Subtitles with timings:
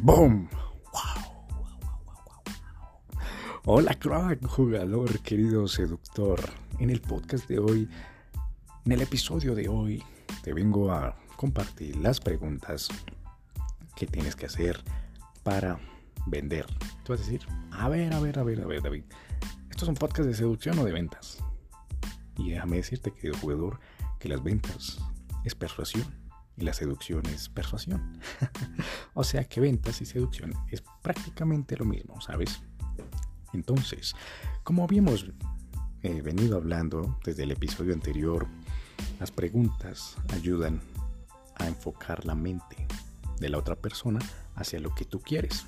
[0.00, 0.48] ¡Boom!
[3.64, 6.40] Hola crack, jugador, querido seductor.
[6.78, 7.88] En el podcast de hoy,
[8.84, 10.02] en el episodio de hoy,
[10.44, 12.88] te vengo a compartir las preguntas
[13.96, 14.80] que tienes que hacer
[15.42, 15.80] para
[16.26, 16.66] vender.
[17.04, 17.40] Tú vas a decir,
[17.72, 19.04] a ver, a ver, a ver, a ver, David.
[19.68, 21.42] ¿Esto es un podcast de seducción o de ventas?
[22.36, 23.80] Y déjame decirte, querido jugador,
[24.20, 24.98] que las ventas
[25.44, 26.27] es persuasión
[26.58, 28.18] y la seducción es persuasión.
[29.14, 32.60] o sea que ventas y seducción es prácticamente lo mismo, ¿sabes?
[33.52, 34.14] Entonces,
[34.64, 35.26] como habíamos
[36.02, 38.46] eh, venido hablando desde el episodio anterior,
[39.20, 40.80] las preguntas ayudan
[41.54, 42.86] a enfocar la mente
[43.40, 44.18] de la otra persona
[44.56, 45.64] hacia lo que tú quieres.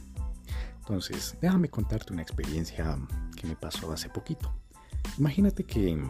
[0.80, 2.98] Entonces, déjame contarte una experiencia
[3.36, 4.52] que me pasó hace poquito.
[5.18, 6.02] Imagínate que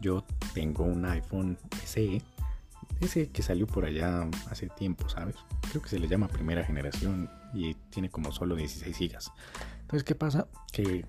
[0.00, 0.24] yo
[0.54, 2.22] tengo un iPhone SE
[3.00, 5.36] ese que salió por allá hace tiempo, ¿sabes?
[5.70, 9.32] Creo que se le llama primera generación y tiene como solo 16 gigas.
[9.80, 10.48] Entonces, ¿qué pasa?
[10.72, 11.04] Que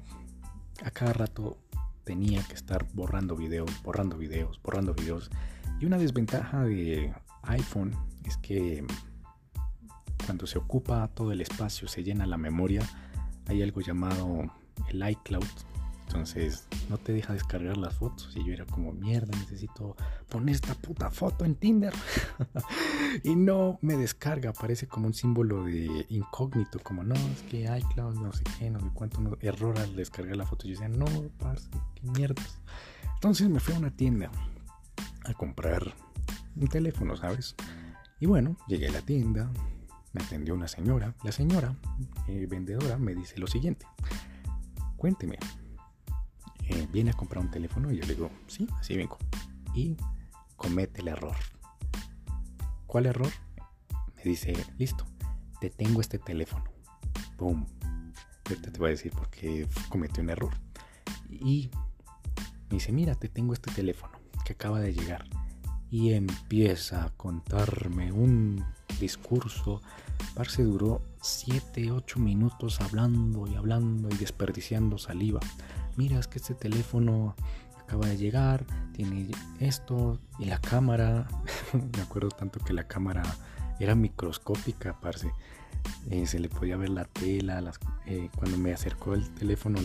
[0.83, 1.57] a cada rato
[2.03, 5.29] tenía que estar borrando videos, borrando videos, borrando videos.
[5.79, 7.13] Y una desventaja de
[7.43, 8.85] iPhone es que
[10.25, 12.81] cuando se ocupa todo el espacio, se llena la memoria,
[13.45, 14.51] hay algo llamado
[14.89, 15.45] el iCloud,
[16.07, 18.31] entonces no te deja descargar las fotos.
[18.35, 19.95] Y yo era como, mierda, necesito
[20.29, 21.93] poner esta puta foto en Tinder.
[23.23, 28.15] y no me descarga, parece como un símbolo de incógnito, como no, es que iCloud,
[28.15, 30.65] no sé qué, no sé cuánto, error al descargar la foto.
[30.65, 31.05] Yo decía, no,
[31.39, 32.61] parce, qué mierdas.
[33.15, 34.31] Entonces me fui a una tienda
[35.25, 35.93] a comprar
[36.55, 37.55] un teléfono, ¿sabes?
[38.19, 39.51] Y bueno, llegué a la tienda,
[40.13, 41.13] me atendió una señora.
[41.23, 41.75] La señora
[42.27, 43.85] eh, vendedora me dice lo siguiente.
[44.95, 45.37] Cuénteme,
[46.69, 49.17] eh, viene a comprar un teléfono y yo le digo, sí, así vengo.
[49.73, 49.95] Y
[50.55, 51.35] comete el error.
[52.87, 53.31] ¿Cuál error?
[54.15, 55.05] Me dice, listo,
[55.61, 56.65] te tengo este teléfono.
[57.37, 57.65] Boom.
[58.45, 60.53] Ahorita te voy a decir por qué cometió un error.
[61.29, 61.69] Y
[62.69, 64.13] me dice, mira, te tengo este teléfono
[64.43, 65.25] que acaba de llegar.
[65.89, 68.65] Y empieza a contarme un
[68.99, 69.81] discurso.
[70.33, 75.39] Parce duró 7, 8 minutos hablando y hablando y desperdiciando saliva
[75.97, 77.35] mira, es que este teléfono
[77.79, 81.27] acaba de llegar, tiene esto y la cámara,
[81.73, 83.23] me acuerdo tanto que la cámara
[83.79, 85.31] era microscópica, parce.
[86.09, 87.63] Eh, se le podía ver la tela,
[88.05, 89.79] eh, cuando me acercó el teléfono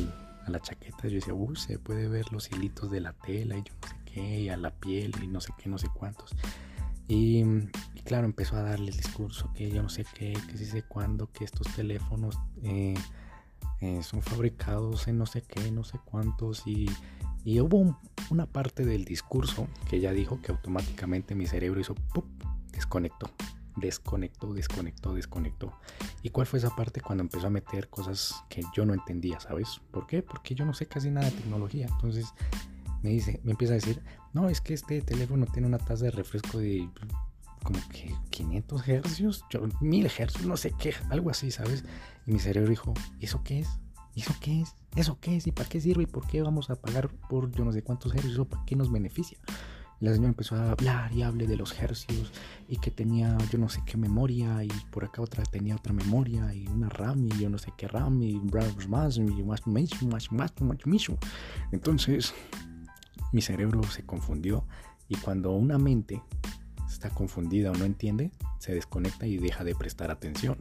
[0.45, 3.63] a la chaqueta, yo decía, uy, se puede ver los hilitos de la tela y
[3.63, 6.35] yo no sé qué, y a la piel y no sé qué, no sé cuántos.
[7.09, 7.45] Y,
[8.05, 11.31] claro, empezó a darle el discurso que yo no sé qué, que sí sé cuándo,
[11.31, 12.95] que estos teléfonos eh,
[13.81, 16.89] eh, son fabricados en no sé qué, no sé cuántos y,
[17.61, 17.99] hubo
[18.31, 22.25] una parte del discurso que ella dijo que automáticamente mi cerebro hizo ¡pup!
[22.71, 23.31] desconectó,
[23.77, 25.73] desconectó, desconectó, desconectó.
[26.23, 29.81] ¿Y cuál fue esa parte cuando empezó a meter cosas que yo no entendía, ¿sabes?
[29.91, 30.23] ¿Por qué?
[30.23, 31.89] Porque yo no sé casi nada de tecnología.
[31.91, 32.33] Entonces
[33.03, 34.03] me dice, me empieza a decir,
[34.33, 36.89] no, es que este teléfono tiene una tasa de refresco de
[37.63, 39.45] como que 500 hercios,
[39.81, 41.85] 1000 hercios, no sé qué, algo así, ¿sabes?
[42.27, 43.69] Y mi cerebro dijo, ¿y eso qué es?
[44.15, 44.77] ¿Y eso qué es?
[44.95, 45.47] ¿Eso qué es?
[45.47, 46.03] ¿Y para qué sirve?
[46.03, 48.35] ¿Y por qué vamos a pagar por yo no sé cuántos hercios?
[48.35, 49.39] ¿Eso para qué nos beneficia?
[50.01, 52.33] La señora empezó a hablar y hable de los hercios
[52.69, 56.53] y que tenía yo no sé qué memoria y por acá otra tenía otra memoria
[56.53, 58.35] y una RAM y yo no sé qué RAM y
[58.89, 60.81] más y más más más más
[61.71, 62.35] Entonces
[63.31, 64.67] mi cerebro se confundió
[65.09, 66.21] y cuando una mente
[66.93, 70.59] está confundida o no entiende, se desconecta y deja de prestar atención.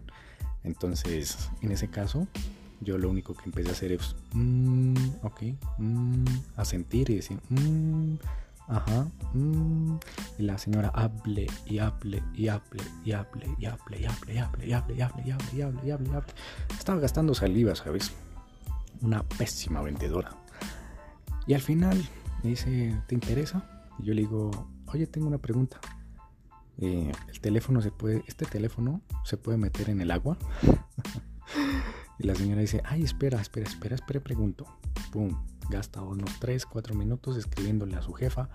[0.64, 2.28] Entonces, en ese caso,
[2.82, 5.42] yo lo único que empecé a hacer es, mmm, ok,
[5.78, 6.26] mmm,
[6.56, 8.16] a sentir y decir, mmm,
[8.68, 9.98] ajá, mmm.
[10.40, 14.38] Y la señora hable y hable y hable y hable y hable y hable y
[14.44, 16.34] hable y hable y hable y hable y hable y hable y hable.
[16.78, 18.12] Estaba gastando saliva, ¿sabes?
[19.02, 20.36] Una pésima vendedora.
[21.48, 21.98] Y al final
[22.44, 23.88] me dice, ¿te interesa?
[24.00, 25.80] Y yo le digo, oye, tengo una pregunta.
[26.82, 30.38] Eh, el teléfono se puede, este teléfono se puede meter en el agua.
[32.20, 34.66] y la señora dice, ay, espera, espera, espera, espera, pregunto.
[35.12, 35.36] Pum,
[35.70, 38.50] gasta unos 3, 4 minutos escribiéndole a su jefa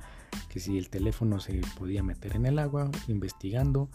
[0.48, 3.88] que si el teléfono se podía meter en el agua, investigando.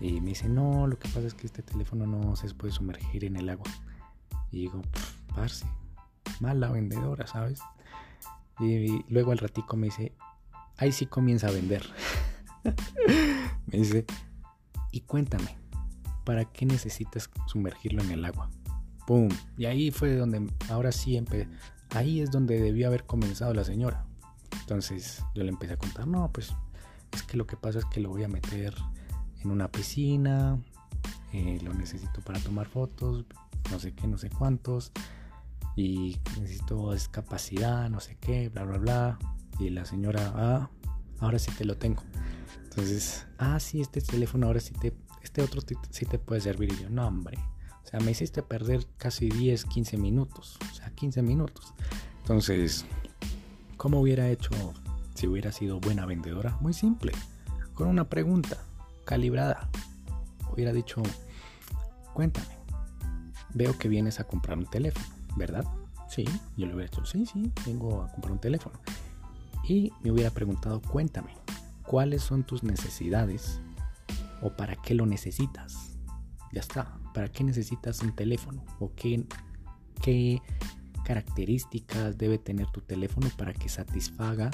[0.00, 3.24] Y me dice, no, lo que pasa es que este teléfono no se puede sumergir
[3.24, 3.70] en el agua.
[4.50, 4.82] Y digo,
[5.34, 5.66] parce,
[6.40, 7.60] mala vendedora, ¿sabes?
[8.60, 10.12] Y, luego al ratico me dice,
[10.76, 11.84] ahí sí comienza a vender.
[13.66, 14.04] Me dice,
[14.92, 15.56] y cuéntame,
[16.24, 18.50] ¿para qué necesitas sumergirlo en el agua?
[19.06, 19.28] ¡Pum!
[19.56, 21.22] Y ahí fue donde, ahora sí,
[21.90, 24.04] ahí es donde debió haber comenzado la señora.
[24.60, 26.52] Entonces yo le empecé a contar, no, pues
[27.12, 28.74] es que lo que pasa es que lo voy a meter
[29.42, 30.58] en una piscina
[31.32, 33.24] eh, lo necesito para tomar fotos,
[33.70, 34.92] no sé qué, no sé cuántos,
[35.74, 39.18] y necesito capacidad, no sé qué, bla, bla, bla.
[39.58, 40.70] Y la señora, ah,
[41.20, 42.02] ahora sí te lo tengo.
[42.76, 46.70] Entonces, ah, sí, este teléfono ahora sí te, este otro sí te puede servir.
[46.74, 47.38] Y yo, no, hombre.
[47.82, 50.58] O sea, me hiciste perder casi 10, 15 minutos.
[50.70, 51.72] O sea, 15 minutos.
[52.18, 52.84] Entonces,
[53.78, 54.50] ¿cómo hubiera hecho
[55.14, 56.58] si hubiera sido buena vendedora?
[56.60, 57.12] Muy simple.
[57.72, 58.58] Con una pregunta
[59.06, 59.70] calibrada.
[60.52, 61.02] Hubiera dicho,
[62.12, 62.58] cuéntame.
[63.54, 65.64] Veo que vienes a comprar un teléfono, ¿verdad?
[66.10, 66.26] Sí,
[66.58, 68.78] yo le hubiera dicho, sí, sí, vengo a comprar un teléfono.
[69.66, 71.34] Y me hubiera preguntado, cuéntame,
[71.86, 73.60] cuáles son tus necesidades
[74.42, 75.98] o para qué lo necesitas.
[76.52, 78.64] Ya está, ¿para qué necesitas un teléfono?
[78.78, 79.24] ¿O qué,
[80.02, 80.42] qué
[81.04, 84.50] características debe tener tu teléfono para que satisfaga,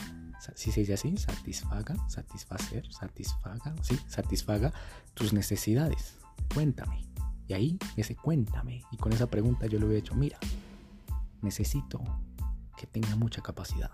[0.54, 4.72] si se dice así, satisfaga, satisfacer, satisfaga, sí, satisfaga
[5.14, 6.16] tus necesidades?
[6.54, 7.06] Cuéntame.
[7.48, 8.82] Y ahí, ese cuéntame.
[8.90, 10.38] Y con esa pregunta yo le hubiera hecho, mira,
[11.40, 12.02] necesito
[12.76, 13.90] que tenga mucha capacidad.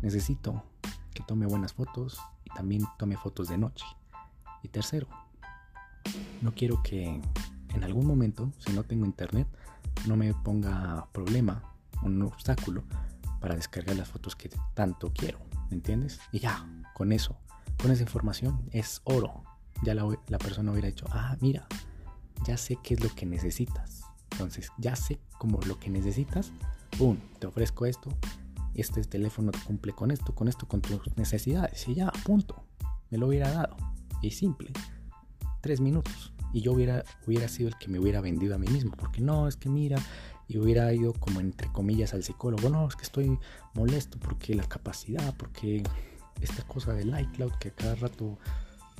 [0.00, 0.64] Necesito
[1.12, 3.84] que tome buenas fotos y también tome fotos de noche.
[4.62, 5.08] Y tercero,
[6.40, 7.20] no quiero que
[7.74, 9.46] en algún momento, si no tengo internet,
[10.06, 11.62] no me ponga problema,
[12.02, 12.82] un obstáculo
[13.40, 15.38] para descargar las fotos que tanto quiero,
[15.70, 16.20] ¿me entiendes?
[16.32, 17.36] Y ya, con eso,
[17.80, 19.42] con esa información es oro.
[19.82, 21.66] Ya la, la persona hubiera dicho, ah, mira,
[22.44, 24.04] ya sé qué es lo que necesitas.
[24.32, 26.52] Entonces, ya sé como lo que necesitas,
[26.96, 27.18] ¡pum!
[27.38, 28.10] Te ofrezco esto,
[28.74, 31.86] este teléfono cumple con esto, con esto, con tus necesidades.
[31.88, 32.64] Y ya, punto.
[33.10, 33.76] Me lo hubiera dado.
[34.22, 34.72] Y simple.
[35.60, 36.32] Tres minutos.
[36.52, 38.92] Y yo hubiera, hubiera sido el que me hubiera vendido a mí mismo.
[38.96, 39.98] Porque no, es que mira,
[40.48, 42.68] y hubiera ido como entre comillas al psicólogo.
[42.68, 43.38] No, es que estoy
[43.74, 45.82] molesto porque la capacidad, porque
[46.40, 48.38] esta cosa del iCloud que cada rato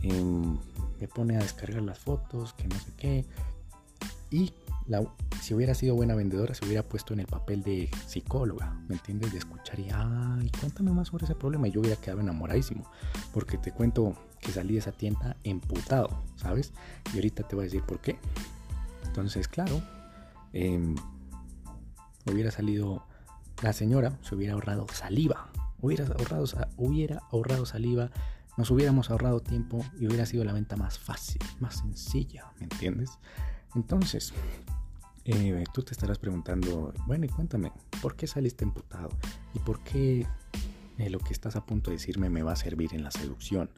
[0.03, 0.59] em,
[1.01, 3.27] me pone a descargar las fotos, que no sé qué.
[4.31, 4.53] Y
[5.41, 9.33] si hubiera sido buena vendedora, se hubiera puesto en el papel de psicóloga, ¿me entiendes?
[9.33, 11.69] De escuchar y, ay, cuéntame más sobre ese problema.
[11.69, 12.91] Y yo hubiera quedado enamoradísimo,
[13.33, 16.73] porque te cuento que salí de esa tienda emputado, ¿sabes?
[17.13, 18.19] Y ahorita te voy a decir por qué.
[19.07, 19.81] Entonces, claro,
[20.53, 20.95] em,
[22.27, 23.05] hubiera salido,
[23.63, 25.51] la señora se hubiera ahorrado saliva,
[25.81, 26.45] hubiera ahorrado,
[26.77, 28.11] hubiera ahorrado saliva,
[28.57, 33.19] nos hubiéramos ahorrado tiempo y hubiera sido la venta más fácil, más sencilla, ¿me entiendes?
[33.75, 34.33] Entonces,
[35.25, 39.09] eh, tú te estarás preguntando, bueno, y cuéntame, ¿por qué saliste emputado?
[39.55, 40.27] ¿Y por qué
[40.99, 43.71] eh, lo que estás a punto de decirme me va a servir en la seducción?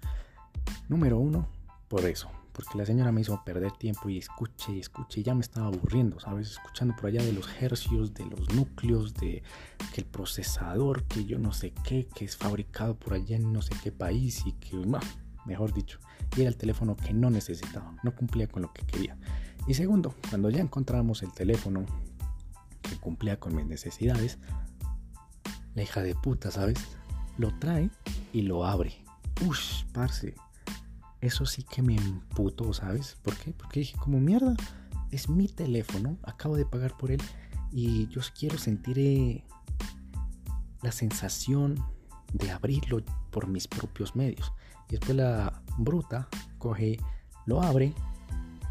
[0.89, 1.49] Número uno,
[1.89, 5.43] por eso, porque la señora me hizo perder tiempo y escuche y escuche, ya me
[5.43, 6.53] estaba aburriendo, ¿sabes?
[6.53, 9.43] Escuchando por allá de los hercios, de los núcleos, de
[9.93, 13.61] que el procesador, que yo no sé qué, que es fabricado por allá en no
[13.61, 14.77] sé qué país y que,
[15.45, 15.99] mejor dicho,
[16.37, 19.17] y era el teléfono que no necesitaba, no cumplía con lo que quería.
[19.67, 21.87] Y segundo, cuando ya encontramos el teléfono
[22.83, 24.39] que cumplía con mis necesidades,
[25.75, 26.79] la hija de puta, ¿sabes?
[27.39, 27.91] Lo trae
[28.33, 29.03] y lo abre.
[29.47, 30.35] Ush, parce.
[31.21, 33.17] Eso sí que me emputó, ¿sabes?
[33.23, 33.53] ¿Por qué?
[33.53, 34.55] Porque dije, como mierda,
[35.11, 37.23] es mi teléfono, acabo de pagar por él
[37.73, 39.45] y yo quiero sentir eh,
[40.83, 41.83] la sensación
[42.33, 44.53] de abrirlo por mis propios medios.
[44.89, 46.29] Y después la bruta
[46.59, 46.99] coge,
[47.47, 47.95] lo abre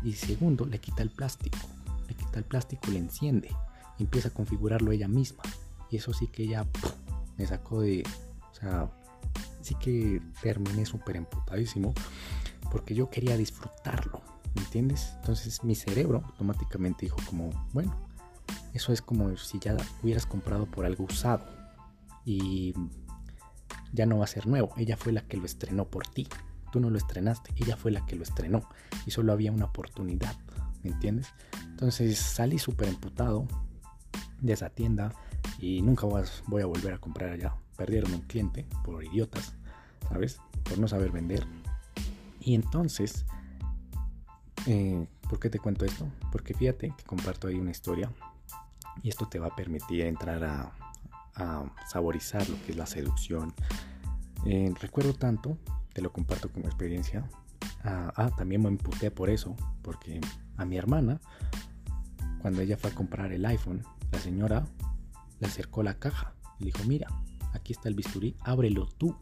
[0.04, 1.58] y segundo, le quita el plástico.
[2.08, 3.50] Le quita el plástico, le enciende
[3.98, 5.44] y empieza a configurarlo ella misma.
[5.90, 6.66] Y eso sí que ya
[7.38, 8.04] me sacó de...
[8.52, 8.92] O sea,
[9.62, 11.94] sí que terminé súper emputadísimo
[12.72, 14.22] porque yo quería disfrutarlo.
[14.56, 15.14] ¿Me entiendes?
[15.18, 17.96] Entonces mi cerebro automáticamente dijo como, bueno,
[18.74, 21.46] eso es como si ya hubieras comprado por algo usado
[22.26, 22.74] y
[23.92, 24.74] ya no va a ser nuevo.
[24.78, 26.28] Ella fue la que lo estrenó por ti.
[26.74, 28.68] Tú no lo estrenaste, ella fue la que lo estrenó
[29.06, 30.36] y solo había una oportunidad,
[30.82, 31.28] ¿me entiendes?
[31.66, 33.48] Entonces salí súper emputado
[34.42, 35.14] de esa tienda
[35.60, 36.08] y nunca
[36.48, 37.56] voy a volver a comprar allá.
[37.78, 39.54] Perdieron un cliente por idiotas,
[40.10, 40.40] ¿sabes?
[40.64, 41.46] Por no saber vender.
[42.40, 43.24] Y entonces,
[44.66, 46.08] eh, ¿por qué te cuento esto?
[46.32, 48.12] Porque fíjate que comparto ahí una historia
[49.04, 50.72] y esto te va a permitir entrar a,
[51.88, 53.54] saborizar lo que es la seducción.
[54.48, 55.60] Eh, recuerdo tanto
[55.94, 57.30] te lo comparto como experiencia.
[57.84, 60.20] Ah, ah, también me emputé por eso, porque
[60.58, 61.22] a mi hermana,
[62.42, 64.66] cuando ella fue a comprar el iPhone, la señora
[65.40, 67.08] le acercó la caja y dijo, mira,
[67.54, 69.16] aquí está el bisturí, ábrelo tú.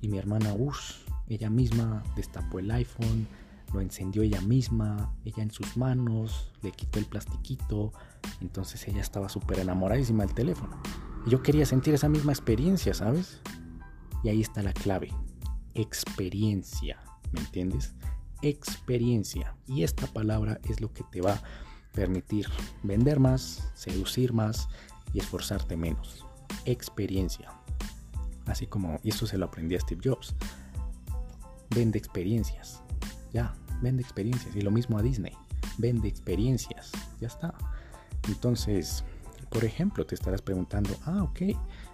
[0.00, 3.26] Y mi hermana, uff, ella misma destapó el iPhone,
[3.72, 7.92] lo encendió ella misma, ella en sus manos, le quitó el plastiquito,
[8.40, 10.80] entonces ella estaba súper enamoradísima del teléfono.
[11.26, 13.40] Y yo quería sentir esa misma experiencia, ¿sabes?
[14.22, 15.10] Y ahí está la clave
[15.80, 17.00] experiencia,
[17.32, 17.94] ¿me entiendes?
[18.42, 19.54] experiencia.
[19.66, 21.42] Y esta palabra es lo que te va a
[21.92, 22.46] permitir
[22.82, 24.68] vender más, seducir más
[25.12, 26.24] y esforzarte menos.
[26.64, 27.52] Experiencia.
[28.46, 30.34] Así como, y esto se lo aprendí a Steve Jobs.
[31.70, 32.82] Vende experiencias.
[33.32, 34.54] Ya, vende experiencias.
[34.56, 35.32] Y lo mismo a Disney.
[35.76, 36.92] Vende experiencias.
[37.20, 37.54] Ya está.
[38.26, 39.04] Entonces,
[39.50, 41.42] por ejemplo, te estarás preguntando, ah, ok.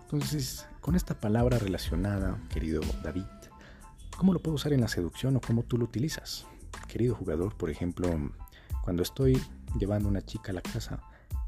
[0.02, 3.24] Entonces, con esta palabra relacionada, querido David,
[4.16, 6.46] ¿cómo lo puedo usar en la seducción o cómo tú lo utilizas?
[6.88, 8.08] Querido jugador, por ejemplo,
[8.82, 9.40] cuando estoy
[9.78, 11.00] llevando a una chica a la casa,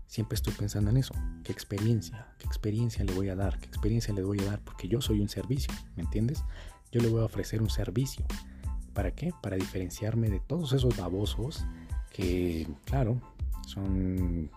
[0.06, 1.14] siempre estoy pensando en eso.
[1.44, 2.28] ¿Qué experiencia?
[2.38, 3.58] ¿Qué experiencia le voy a dar?
[3.58, 4.60] ¿Qué experiencia le voy a dar?
[4.60, 6.44] Porque yo soy un servicio, ¿me entiendes?
[6.92, 8.24] Yo le voy a ofrecer un servicio.
[8.94, 9.32] ¿Para qué?
[9.42, 11.66] Para diferenciarme de todos esos babosos
[12.10, 13.20] que, claro,
[13.66, 14.50] son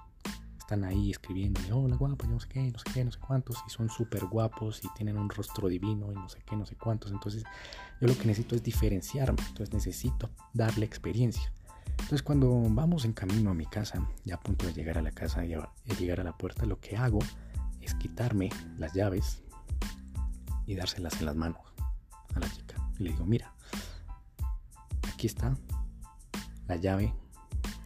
[0.69, 3.57] están ahí escribiéndole, hola guapo, yo no sé qué, no sé qué, no sé cuántos,
[3.65, 6.75] y son súper guapos y tienen un rostro divino y no sé qué, no sé
[6.75, 7.11] cuántos.
[7.11, 7.43] Entonces,
[7.99, 11.51] yo lo que necesito es diferenciarme, entonces necesito darle experiencia.
[11.89, 15.09] Entonces, cuando vamos en camino a mi casa, ya a punto de llegar a la
[15.09, 15.55] casa y
[15.97, 17.17] llegar a la puerta, lo que hago
[17.81, 19.41] es quitarme las llaves
[20.67, 21.61] y dárselas en las manos
[22.35, 22.75] a la chica.
[22.99, 23.55] Y le digo, mira,
[25.11, 25.57] aquí está
[26.67, 27.11] la llave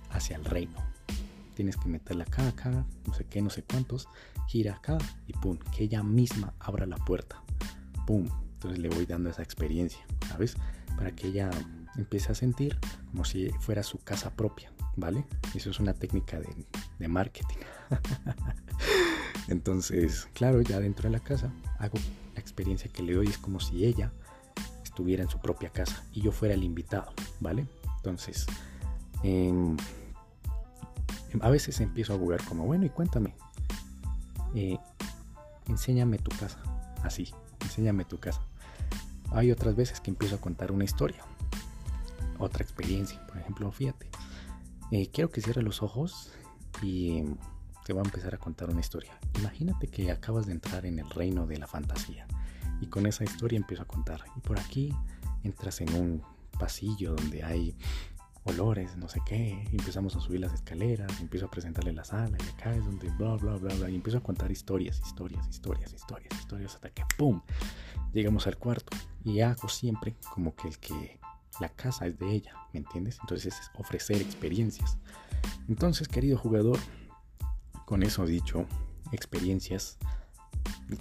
[0.10, 0.93] hacia el reino
[1.54, 4.08] tienes que meterla acá, acá, no sé qué, no sé cuántos,
[4.48, 7.42] gira acá y pum, que ella misma abra la puerta.
[8.06, 10.56] Pum, entonces le voy dando esa experiencia, ¿sabes?
[10.98, 11.50] Para que ella
[11.96, 12.78] empiece a sentir
[13.12, 15.26] como si fuera su casa propia, ¿vale?
[15.54, 16.50] Eso es una técnica de,
[17.00, 17.58] de marketing.
[19.48, 21.98] entonces, claro, ya dentro de la casa hago
[22.34, 24.12] la experiencia que le doy, es como si ella
[24.84, 27.68] estuviera en su propia casa y yo fuera el invitado, ¿vale?
[27.98, 28.46] Entonces,
[31.42, 33.36] a veces empiezo a jugar como, bueno, y cuéntame,
[34.56, 34.78] eh,
[35.68, 36.60] enséñame tu casa,
[37.04, 38.42] así, enséñame tu casa.
[39.32, 41.24] Hay otras veces que empiezo a contar una historia,
[42.38, 44.10] otra experiencia, por ejemplo, fíjate,
[44.92, 46.32] eh, quiero que cierres los ojos
[46.82, 47.24] y
[47.86, 49.12] te voy a empezar a contar una historia.
[49.40, 52.28] Imagínate que acabas de entrar en el reino de la fantasía
[52.80, 54.24] y con esa historia empiezo a contar.
[54.36, 54.94] Y por aquí
[55.44, 56.22] entras en un
[56.60, 57.76] pasillo donde hay
[58.46, 62.50] olores, no sé qué, empezamos a subir las escaleras, empiezo a presentarle la sala, y
[62.50, 66.40] acá es donde bla, bla, bla, bla, y empiezo a contar historias, historias, historias, historias,
[66.40, 67.42] historias, hasta que ¡pum!
[68.14, 71.20] Llegamos al cuarto y hago siempre como que el que
[71.60, 73.18] la casa es de ella, ¿me entiendes?
[73.22, 74.98] Entonces es ofrecer experiencias.
[75.68, 76.80] Entonces, querido jugador,
[77.86, 78.66] con eso dicho,
[79.12, 79.98] experiencias,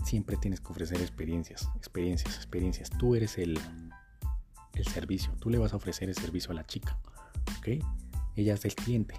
[0.04, 2.90] siempre tienes que ofrecer experiencias, experiencias, experiencias.
[2.90, 3.58] Tú eres el,
[4.74, 6.98] el servicio, tú le vas a ofrecer el servicio a la chica.
[8.36, 9.14] Ella es el cliente.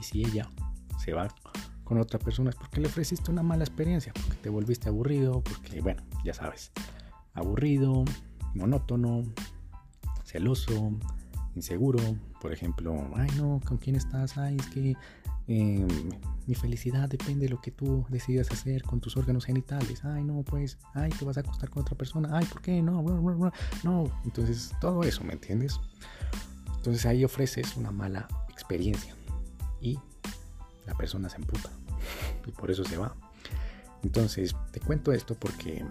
[0.00, 0.48] Y si ella
[0.98, 1.28] se va
[1.84, 5.80] con otra persona es porque le ofreciste una mala experiencia, porque te volviste aburrido, porque,
[5.80, 6.70] bueno, ya sabes,
[7.32, 8.04] aburrido,
[8.54, 9.22] monótono,
[10.24, 10.92] celoso,
[11.54, 12.00] inseguro.
[12.40, 14.36] Por ejemplo, ay no, ¿con quién estás?
[14.36, 14.96] Ay, es que
[15.48, 15.88] em,
[16.46, 20.04] mi felicidad depende de lo que tú decidas hacer con tus órganos genitales.
[20.04, 22.30] Ay, no, pues, ay, te vas a acostar con otra persona.
[22.32, 22.80] Ay, ¿por qué?
[22.80, 23.02] No,
[23.82, 24.04] no.
[24.24, 25.80] Entonces, todo eso, ¿me entiendes?
[26.78, 29.14] Entonces ahí ofreces una mala experiencia
[29.80, 29.98] y
[30.86, 31.70] la persona se emputa
[32.46, 33.14] y por eso se va.
[34.02, 35.84] Entonces te cuento esto porque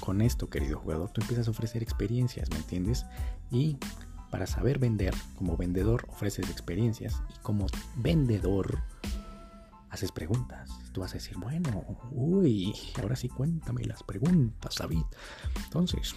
[0.00, 3.06] con esto, querido jugador, tú empiezas a ofrecer experiencias, ¿me entiendes?
[3.50, 3.76] Y
[4.32, 8.82] para saber vender, como vendedor ofreces experiencias y como vendedor
[9.90, 10.68] haces preguntas.
[10.92, 15.04] Tú vas a decir, bueno, uy, ahora sí cuéntame las preguntas, David.
[15.66, 16.16] Entonces,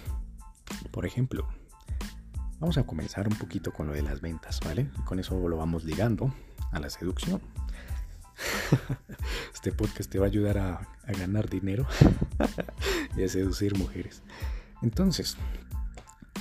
[0.90, 1.46] por ejemplo,
[2.58, 4.90] Vamos a comenzar un poquito con lo de las ventas, ¿vale?
[4.98, 6.32] Y con eso lo vamos ligando
[6.72, 7.40] a la seducción.
[9.54, 11.86] Este podcast te va a ayudar a, ganar dinero
[13.16, 14.22] y a seducir mujeres.
[14.82, 15.36] Entonces,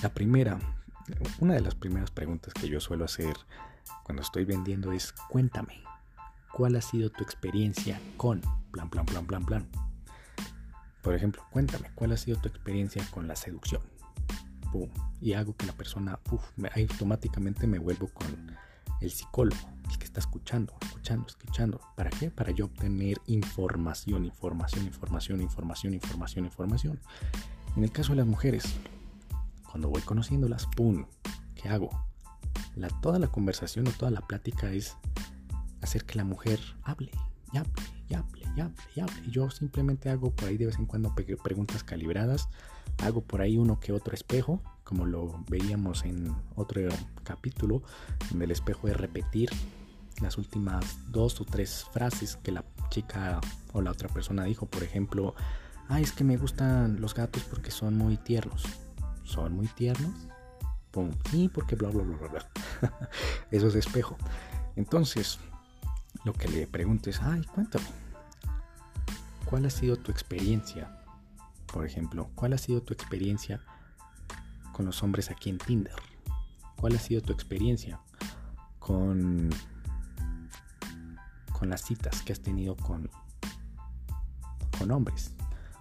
[0.02, 0.58] la primera,
[1.40, 3.36] una de las primeras preguntas que yo suelo hacer
[4.04, 5.84] cuando estoy vendiendo es, cuéntame,
[6.54, 9.70] ¿cuál ha sido tu experiencia con plan, plan, plan, plan, plan?
[11.02, 13.82] Por ejemplo, cuéntame, ¿cuál ha sido tu experiencia con la seducción?
[15.22, 16.20] y hago que la persona,
[16.76, 18.58] automáticamente me vuelvo con
[19.02, 21.80] el psicólogo, el que está escuchando, escuchando, escuchando.
[21.96, 22.30] ¿Para qué?
[22.30, 27.00] Para yo obtener información, información, información, información, información, información.
[27.76, 28.76] En el caso de las mujeres,
[29.76, 31.06] cuando voy conociéndolas, ¡pum!
[31.54, 31.90] ¿Qué hago?
[32.78, 34.96] La, toda la conversación o toda la plática es
[35.82, 37.12] hacer que la mujer hable,
[37.52, 37.74] y hable,
[38.08, 39.30] y hable, y hable, y hable.
[39.30, 42.48] Yo simplemente hago por ahí de vez en cuando preguntas calibradas
[43.00, 46.84] hago por ahí uno que otro espejo, como lo veíamos en otro
[47.26, 47.84] capítulo,
[48.30, 49.50] donde el espejo es repetir
[50.22, 53.42] las últimas dos o tres frases que la chica
[53.74, 54.68] o la otra persona dijo.
[54.68, 55.36] Por ejemplo,
[55.90, 58.64] ay, es que me gustan los gatos porque son muy tiernos.
[59.26, 60.14] ¿Son muy tiernos?
[60.92, 61.12] Pum.
[61.30, 62.50] Sí, porque bla, bla, bla, bla, bla.
[63.52, 64.16] Eso es espejo.
[64.76, 65.40] Entonces,
[66.24, 67.86] lo que le pregunto es, ay, cuéntame.
[69.46, 71.02] ¿Cuál ha sido tu experiencia?
[71.68, 73.62] Por ejemplo, ¿cuál ha sido tu experiencia
[74.72, 75.96] con los hombres aquí en Tinder?
[76.78, 78.00] ¿Cuál ha sido tu experiencia
[78.80, 79.50] con,
[81.52, 83.10] con las citas que has tenido con,
[84.78, 85.34] con hombres?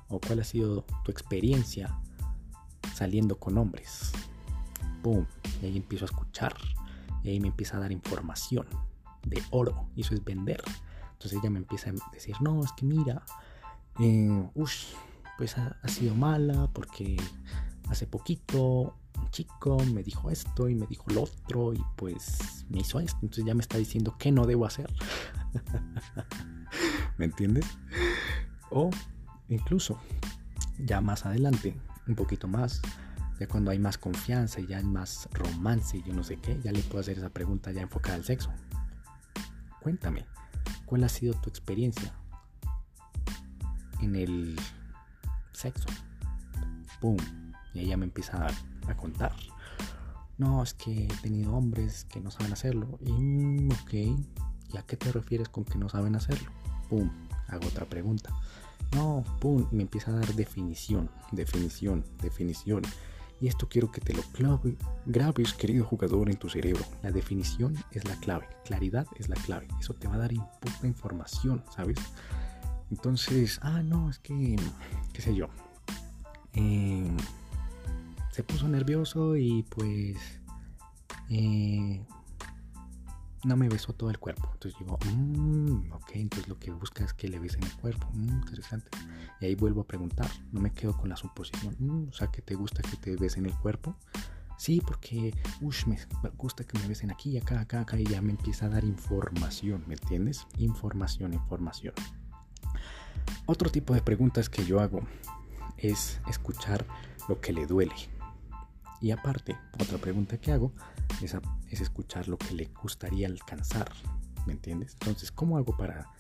[0.08, 1.98] ¿O cuál ha sido tu experiencia
[2.94, 4.12] saliendo con hombres?
[5.02, 5.26] ¡Pum!
[5.62, 6.54] Y ahí empiezo a escuchar.
[7.22, 8.66] Y ahí me empieza a dar información
[9.26, 9.88] de oro.
[9.96, 10.62] Y eso es vender.
[11.12, 13.22] Entonces ella me empieza a decir, no, es que mira,
[13.98, 14.48] eh,
[15.38, 17.16] pues ha, ha, sido mala porque
[17.88, 22.80] hace poquito un chico me dijo esto y me dijo lo otro y pues me
[22.80, 23.18] hizo esto.
[23.22, 24.92] Entonces ya me está diciendo qué no debo hacer.
[27.18, 27.66] ¿Me entiendes?
[28.70, 28.90] O
[29.48, 29.98] incluso
[30.78, 32.80] ya más adelante, un poquito más,
[33.38, 36.61] ya cuando hay más confianza y ya hay más romance y yo no sé qué,
[36.62, 38.50] ya le puedo hacer esa pregunta ya enfocada al sexo.
[39.80, 40.25] Cuéntame,
[40.87, 42.14] ¿cuál ha sido tu experiencia
[44.00, 44.56] en el
[45.52, 45.88] sexo?
[47.00, 47.16] ¡Pum!
[47.75, 49.34] Y ella me empieza a, contar.
[50.38, 52.99] No, es que he tenido hombres que no saben hacerlo.
[53.00, 56.50] Y, mm, ok, ¿y a qué te refieres con que no saben hacerlo?
[56.88, 57.11] ¡Pum!
[57.49, 58.30] Hago otra pregunta.
[58.94, 62.82] No, pum, me empieza a dar definición, definición, definición.
[63.40, 66.84] Y esto quiero que te lo clave, grabes, querido jugador, en tu cerebro.
[67.02, 69.66] La definición es la clave, claridad es la clave.
[69.80, 71.98] Eso te va a dar poca información, ¿sabes?
[72.90, 74.56] Entonces, ah, no, es que,
[75.12, 75.48] qué sé yo.
[76.52, 77.10] Eh,
[78.30, 80.16] se puso nervioso y pues
[81.30, 82.00] eh,
[83.44, 84.48] no me besó todo el cuerpo.
[84.52, 88.08] Entonces digo, mmm, ok, entonces lo que busca es que le besen el cuerpo.
[88.12, 88.90] Mm, interesante.
[89.40, 91.76] Y ahí vuelvo a preguntar, no me quedo con la suposición.
[91.78, 93.96] Mm, o sea, que te gusta que te besen el cuerpo.
[94.56, 95.98] Sí, porque ush, me
[96.37, 99.85] gusta que me besen aquí, acá, acá, acá, y ya me empieza a dar información,
[99.88, 100.46] ¿me entiendes?
[100.59, 101.94] Información, información.
[103.46, 105.00] Otro tipo de preguntas que yo hago
[105.76, 106.87] es escuchar
[107.28, 107.94] lo que le duele.
[109.05, 110.73] Y aparte, otra pregunta que hago
[111.21, 111.37] es,
[111.79, 113.93] escuchar lo que le gustaría alcanzar.
[114.47, 114.95] ¿Me entiendes?
[114.95, 116.11] Entonces, ¿cómo hago para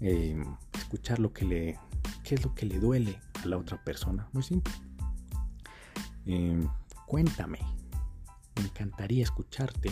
[0.00, 1.78] em, escuchar lo que le...
[2.24, 4.30] qué es lo que le duele a la otra persona?
[4.32, 4.72] Muy simple.
[6.24, 6.66] Em,
[7.04, 7.58] cuéntame.
[8.56, 9.90] Me encantaría escucharte.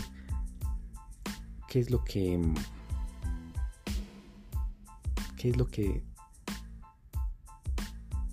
[1.69, 2.41] ¿Qué es lo que...
[5.37, 6.03] ¿Qué es lo que...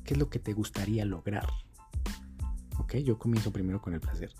[0.05, 1.49] ¿Qué es lo que te gustaría lograr?
[3.03, 4.33] Yo comienzo primero con el placer.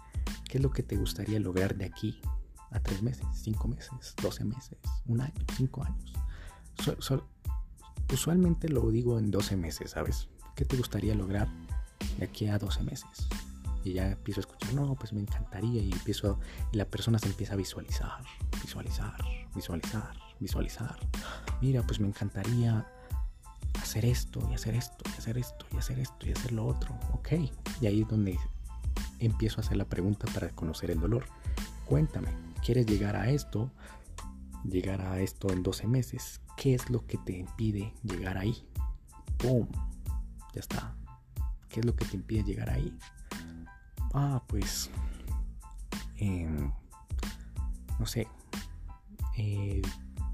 [0.49, 2.21] ¿Qué es lo que te gustaría lograr de aquí
[2.71, 6.13] a tres meses, cinco meses, doce meses, un año, cinco años?
[8.11, 10.29] usualmente lo digo en 12 meses, ¿sabes?
[10.55, 11.47] ¿Qué te gustaría lograr
[12.17, 13.27] de aquí a 12 meses?
[13.83, 16.39] Y ya empiezo a escuchar, no, pues me encantaría y empiezo,
[16.71, 18.23] y la persona se empieza a visualizar,
[18.61, 19.15] visualizar,
[19.55, 20.97] visualizar, visualizar.
[21.61, 22.87] Mira, pues me encantaría
[23.91, 26.97] hacer esto y hacer esto y hacer esto y hacer esto y hacer lo otro.
[27.11, 27.33] Ok.
[27.81, 28.39] Y ahí es donde
[29.19, 31.25] empiezo a hacer la pregunta para conocer el dolor.
[31.85, 32.29] Cuéntame,
[32.63, 33.69] ¿quieres llegar a esto?
[34.63, 36.39] Llegar a esto en 12 meses.
[36.55, 38.65] ¿Qué es lo que te impide llegar ahí?
[39.37, 39.67] ¡Pum!
[40.53, 40.95] Ya está.
[41.67, 42.97] ¿Qué es lo que te impide llegar ahí?
[44.13, 44.89] Ah, pues...
[46.15, 46.71] Em,
[47.99, 48.25] no sé.
[49.35, 49.81] Eh,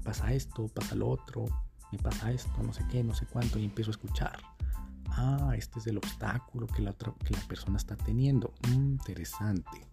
[0.04, 1.46] pasa esto, pasa lo otro,
[1.92, 4.38] me pasa esto, no sé qué, no sé cuánto, y empiezo a escuchar.
[5.10, 8.52] Ah, este es el obstáculo que la, otra, que la persona está teniendo.
[8.72, 9.86] Interesante.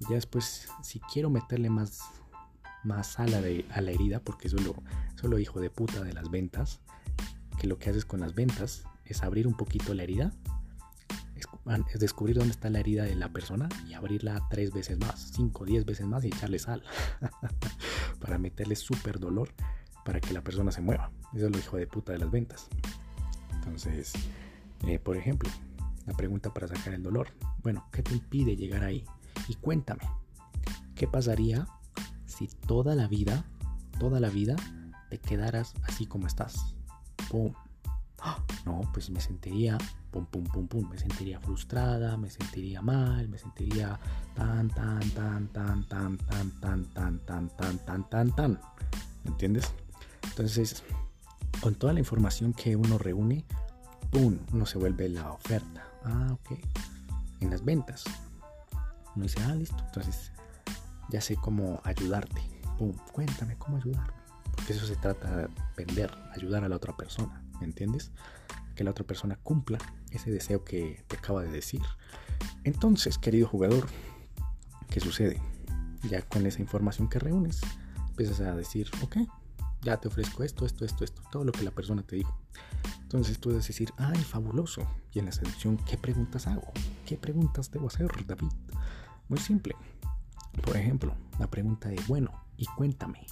[0.00, 2.00] Ya después, si quiero meterle más,
[2.84, 6.80] más sal a, la herida, porque eso es, lo, hijo de puta de las ventas,
[7.58, 10.32] que lo que haces con las ventas es abrir un poquito la herida,
[11.92, 15.64] es descubrir dónde está la herida de la persona y abrirla tres veces más, cinco,
[15.64, 16.82] diez veces más y echarle sal
[18.20, 19.52] para meterle súper dolor
[20.10, 21.12] para que la persona se mueva.
[21.32, 22.66] Eso es lo hijo de puta de las ventas.
[23.52, 24.12] Entonces,
[24.84, 25.48] eh, por ejemplo,
[26.04, 27.28] la pregunta para sacar el dolor.
[27.62, 29.04] Bueno, ¿qué te impide llegar ahí?
[29.46, 30.02] Y cuéntame,
[30.96, 31.68] ¿qué pasaría
[32.26, 33.44] si toda la vida,
[34.00, 34.56] toda la vida,
[35.10, 36.74] te quedaras así como estás?
[37.30, 37.54] ¡Pum!
[38.18, 38.44] ¡Ah!
[38.66, 39.78] No, pues me sentiría,
[40.10, 43.96] pum, pum, pum, pum, me sentiría frustrada, me sentiría mal, me sentiría
[44.34, 48.60] tan, tan, tan, tan, tan, tan, tan, tan, tan, tan, tan, tan, tan.
[49.22, 49.72] ¿Me entiendes?
[50.40, 50.82] Entonces,
[51.60, 53.44] con toda la información que uno reúne,
[54.10, 54.38] ¡pum!
[54.54, 55.86] Uno se vuelve la oferta.
[56.02, 56.58] Ah, ok.
[57.40, 58.04] En las ventas.
[59.14, 59.76] Uno dice, ah, listo.
[59.84, 60.32] Entonces,
[61.10, 62.40] ya sé cómo ayudarte.
[62.78, 62.96] ¡Pum!
[63.12, 64.14] Cuéntame cómo ayudarme.
[64.56, 67.42] Porque eso se trata de vender, ayudar a la otra persona.
[67.60, 68.10] ¿Me entiendes?
[68.74, 69.76] Que la otra persona cumpla
[70.10, 71.82] ese deseo que te acaba de decir.
[72.64, 73.86] Entonces, querido jugador,
[74.88, 75.38] ¿qué sucede?
[76.08, 77.60] Ya con esa información que reúnes,
[78.08, 79.18] empiezas a decir, ok,
[79.82, 82.38] ya te ofrezco esto, esto, esto, esto, todo lo que la persona te dijo.
[83.02, 84.86] Entonces tú debes decir, ay, fabuloso.
[85.12, 86.70] Y en la seducción, ¿qué preguntas hago?
[87.06, 88.52] ¿Qué preguntas debo hacer, David?
[89.28, 89.74] Muy simple.
[90.64, 93.26] Por ejemplo, la pregunta de, bueno, y cuéntame,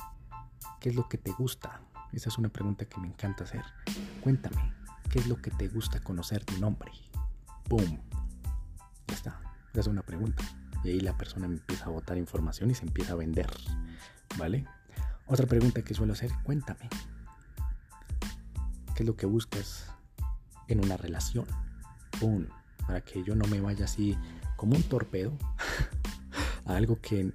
[0.80, 1.82] ¿qué es lo que te gusta?
[2.12, 3.62] Esa es una pregunta que me encanta hacer.
[4.22, 4.72] Cuéntame,
[5.10, 6.90] ¿qué es lo que te gusta conocer de un hombre?
[7.68, 7.98] ¡Pum!
[9.06, 9.40] Ya está.
[9.72, 10.42] Esa es una pregunta.
[10.82, 13.50] Y ahí la persona empieza a botar información y se empieza a vender.
[14.38, 14.66] ¿Vale?
[15.30, 16.88] Otra pregunta que suelo hacer, cuéntame.
[18.94, 19.86] ¿Qué es lo que buscas
[20.68, 21.46] en una relación?
[22.18, 22.46] ¡Pum!
[22.86, 24.16] Para que yo no me vaya así
[24.56, 25.36] como un torpedo
[26.64, 27.30] a algo que,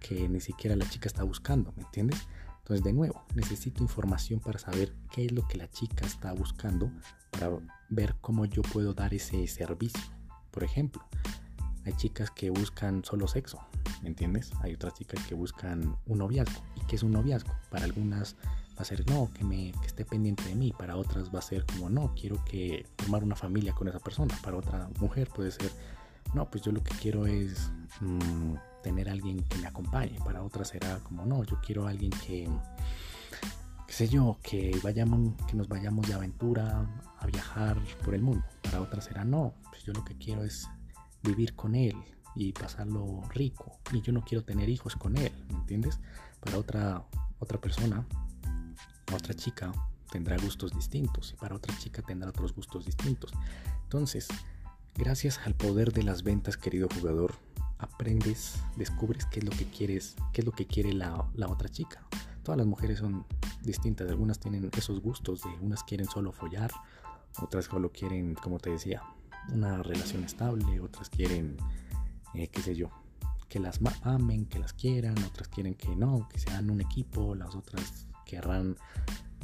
[0.00, 2.26] que ni siquiera la chica está buscando, ¿me entiendes?
[2.60, 6.90] Entonces, de nuevo, necesito información para saber qué es lo que la chica está buscando
[7.30, 7.50] para
[7.90, 10.00] ver cómo yo puedo dar ese servicio.
[10.50, 11.06] Por ejemplo,
[11.84, 13.60] hay chicas que buscan solo sexo,
[14.02, 14.52] ¿me entiendes?
[14.60, 16.62] Hay otras chicas que buscan un noviazgo.
[16.76, 17.52] ¿Y qué es un noviazgo?
[17.70, 18.36] Para algunas
[18.76, 20.72] va a ser no, que, me, que esté pendiente de mí.
[20.76, 24.34] Para otras va a ser como no, quiero que formar una familia con esa persona.
[24.42, 25.70] Para otra mujer puede ser
[26.32, 27.70] no, pues yo lo que quiero es
[28.00, 30.18] mm, tener alguien que me acompañe.
[30.24, 32.48] Para otra será como no, yo quiero alguien que,
[33.86, 38.44] qué sé yo, que vayamos, que nos vayamos de aventura a viajar por el mundo.
[38.62, 40.66] Para otra será no, pues yo lo que quiero es
[41.24, 41.96] vivir con él
[42.34, 43.78] y pasarlo rico.
[43.92, 45.98] Y yo no quiero tener hijos con él, ¿me entiendes?
[46.40, 47.04] Para otra,
[47.38, 48.06] otra persona,
[49.12, 49.72] otra chica
[50.10, 53.32] tendrá gustos distintos y para otra chica tendrá otros gustos distintos.
[53.82, 54.28] Entonces,
[54.94, 57.34] gracias al poder de las ventas, querido jugador,
[57.78, 61.68] aprendes, descubres qué es lo que quieres, qué es lo que quiere la, la otra
[61.68, 62.06] chica.
[62.42, 63.24] Todas las mujeres son
[63.62, 66.70] distintas, algunas tienen esos gustos de unas quieren solo follar,
[67.40, 69.02] otras solo quieren, como te decía,
[69.52, 71.56] una relación estable, otras quieren,
[72.34, 72.90] eh, qué sé yo,
[73.48, 77.54] que las amen, que las quieran, otras quieren que no, que sean un equipo, las
[77.54, 78.76] otras querrán,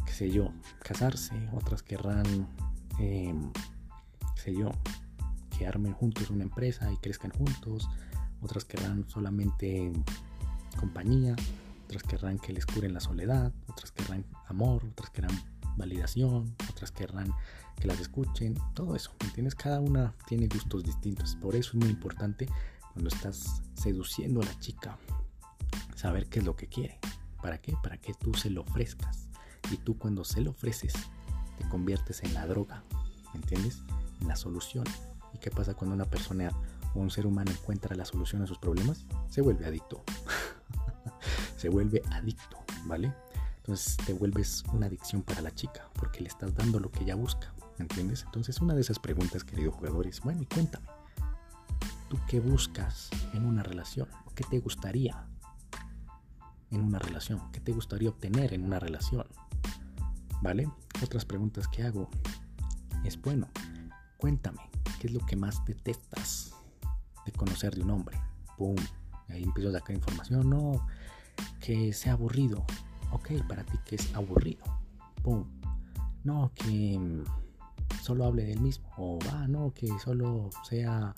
[0.05, 2.49] qué sé yo, casarse, otras querrán,
[2.99, 3.53] em,
[4.35, 4.71] qué sé yo,
[5.57, 7.89] que armen juntos una empresa y crezcan juntos,
[8.41, 9.93] otras querrán solamente
[10.79, 11.37] compañía,
[11.85, 15.39] otras querrán que les curen la soledad, otras querrán amor, otras querrán
[15.77, 17.35] validación, otras querrán
[17.77, 19.55] que las escuchen, todo eso, ¿me entiendes?
[19.55, 22.49] Cada una tiene gustos distintos, por eso es muy importante
[22.95, 24.99] cuando estás seduciendo a la chica,
[25.95, 26.99] saber qué es lo que quiere,
[27.43, 27.75] ¿para qué?
[27.83, 29.29] Para que tú se lo ofrezcas,
[29.71, 30.95] y tú cuando se lo ofreces,
[31.59, 32.83] te conviertes en la droga,
[33.35, 33.83] ¿me entiendes?
[34.23, 34.85] En la solución.
[35.35, 36.51] ¿Y qué pasa cuando una persona
[36.95, 39.05] o un ser humano encuentra la solución a sus problemas?
[39.29, 40.03] Se vuelve adicto.
[41.57, 43.13] se vuelve adicto, ¿vale?
[43.61, 47.15] Entonces te vuelves una adicción para la chica porque le estás dando lo que ella
[47.15, 48.23] busca, ¿entiendes?
[48.25, 50.89] Entonces una de esas preguntas, querido jugador, es, bueno, y cuéntame,
[52.09, 54.09] ¿tú qué buscas en una relación?
[54.35, 55.27] ¿Qué te gustaría
[56.71, 57.53] en una relación?
[57.53, 59.27] ¿Qué te gustaría obtener en una relación?
[60.41, 60.71] ¿Vale?
[61.05, 62.09] Otras preguntas que hago
[63.05, 63.49] es, bueno,
[64.17, 64.61] cuéntame,
[64.99, 66.55] ¿qué es lo que más detestas
[67.27, 68.19] de conocer de un hombre?
[68.57, 68.77] ¡Pum!
[69.33, 70.87] ahí empiezo a sacar información, no,
[71.61, 72.65] que sea aburrido,
[73.13, 74.65] ok, para ti que es aburrido.
[75.23, 75.45] Pum.
[76.25, 77.25] No, que mm,
[78.03, 78.89] solo hable del mismo.
[78.97, 81.15] O va, no, que solo sea,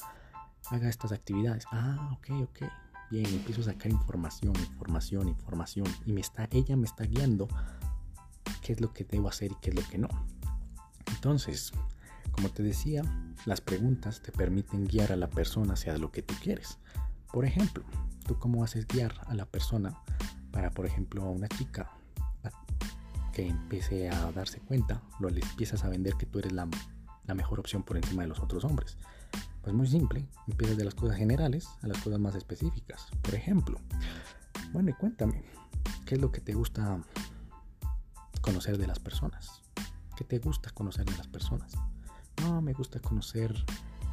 [0.71, 1.65] haga estas actividades.
[1.71, 2.69] Ah, ok, ok.
[3.11, 5.87] Bien, empiezo a sacar información, información, información.
[6.07, 7.47] Y me está, ella me está guiando
[8.63, 10.09] qué es lo que debo hacer y qué es lo que no.
[11.09, 11.73] Entonces,
[12.31, 13.03] como te decía,
[13.45, 16.79] las preguntas te permiten guiar a la persona hacia lo que tú quieres.
[17.33, 17.85] Por ejemplo,
[18.27, 20.01] ¿tú cómo haces guiar a la persona
[20.53, 21.91] para, por ejemplo, a una chica
[23.33, 26.69] que empiece a darse cuenta, lo le empiezas a vender que tú eres la,
[27.27, 28.99] la mejor opción por encima de los otros hombres.
[29.63, 33.07] Pues muy simple, empiezas de las cosas generales a las cosas más específicas.
[33.23, 33.79] Por ejemplo,
[34.73, 35.45] bueno, y cuéntame,
[36.05, 37.01] ¿qué es lo que te gusta
[38.43, 39.63] conocer de las personas?
[40.17, 41.73] ¿Qué te gusta conocer de las personas?
[42.43, 43.55] No, me gusta conocer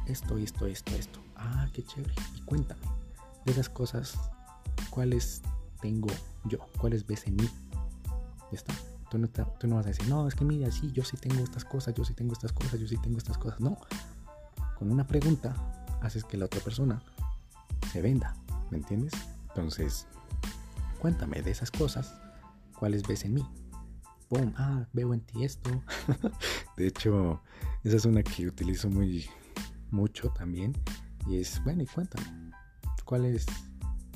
[0.06, 1.20] esto, esto, esto, esto.
[1.36, 2.14] Ah, qué chévere.
[2.36, 2.80] Y cuéntame,
[3.44, 4.18] de esas cosas,
[4.88, 5.42] ¿cuáles
[5.80, 6.08] tengo
[6.44, 6.58] yo?
[6.78, 7.48] ¿Cuáles ves en mí?
[8.52, 8.74] Ya está.
[9.10, 11.42] Tú no, tú no vas a decir, no, es que mira, sí, yo sí tengo
[11.42, 13.60] estas cosas, yo sí tengo estas cosas, yo sí tengo estas cosas.
[13.60, 13.76] No.
[14.78, 15.54] Con una pregunta
[16.00, 17.02] haces que la otra persona
[17.92, 18.36] se venda.
[18.70, 19.12] ¿Me entiendes?
[19.48, 20.06] Entonces,
[21.00, 22.14] cuéntame de esas cosas,
[22.78, 23.46] ¿cuáles ves en mí?
[24.28, 25.70] Boom, ah, veo en ti esto.
[26.76, 27.42] de hecho,
[27.82, 29.28] esa es una que utilizo muy
[29.90, 30.72] mucho también.
[31.26, 32.52] Y es, bueno, y cuéntame,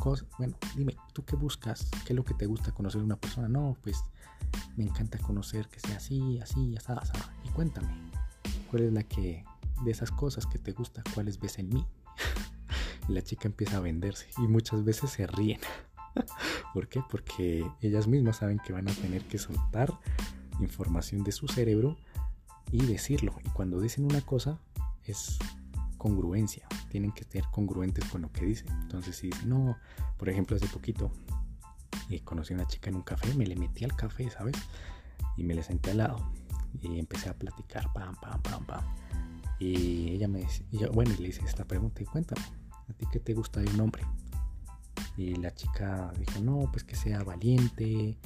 [0.05, 1.88] ¿cuáles bueno, dime, ¿tú qué buscas?
[2.05, 3.49] ¿Qué es lo que te gusta conocer de una persona?
[3.49, 4.05] No, pues
[4.77, 7.12] me encanta conocer que sea así, así, así, así.
[7.45, 7.88] Y cuéntame,
[8.71, 9.45] ¿cuál es la que,
[9.83, 11.87] de esas cosas que te gusta, cuáles ves en mí?
[13.09, 15.61] la chica empieza a venderse y muchas veces se ríen.
[16.75, 17.03] ¿Por qué?
[17.11, 19.99] Porque ellas mismas saben que van a tener que soltar
[20.61, 21.97] información de su cerebro
[22.71, 23.35] y decirlo.
[23.43, 24.61] Y cuando dicen una cosa
[25.05, 25.38] es
[26.05, 26.69] congruencia.
[26.90, 28.69] Tienen que ser congruentes con lo que dicen.
[28.83, 29.79] Entonces si no,
[30.19, 31.11] por ejemplo, hace poquito
[32.25, 34.55] conocí a una chica en un café, me le metí al café, ¿sabes?
[35.38, 36.31] Y me le senté al lado
[36.79, 38.85] y empecé a platicar, pam, pam, pam, pam.
[39.59, 43.19] Y ella me decía, bueno, y le hice esta pregunta y cuéntame, ¿a ti qué
[43.19, 44.05] te gusta de un hombre?
[45.17, 48.19] Y la chica dijo, no, pues que sea valiente,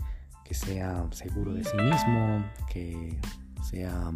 [0.45, 3.21] que sea seguro de sí mismo, que
[3.63, 4.11] sea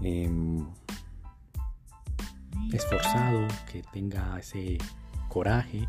[0.00, 0.66] em,
[2.72, 4.78] esforzado, que tenga ese
[5.28, 5.88] coraje.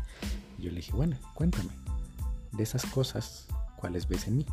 [0.58, 1.70] Yo le dije, bueno, cuéntame,
[2.52, 3.46] de esas cosas,
[3.76, 4.46] ¿cuáles ves en mí?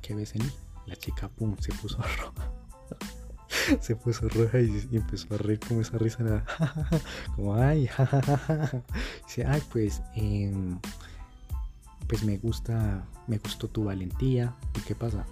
[0.00, 0.52] ¿Qué ves en mí?
[0.86, 2.52] La chica, pum, se puso roja.
[3.80, 6.44] se puso roja y, empezó a reír como esa risa,
[7.36, 7.88] como, ay.
[9.26, 10.78] Dice, ay, pues, em,
[12.06, 14.56] pues me gusta, me gustó tu valentía.
[14.76, 15.26] ¿Y qué pasa?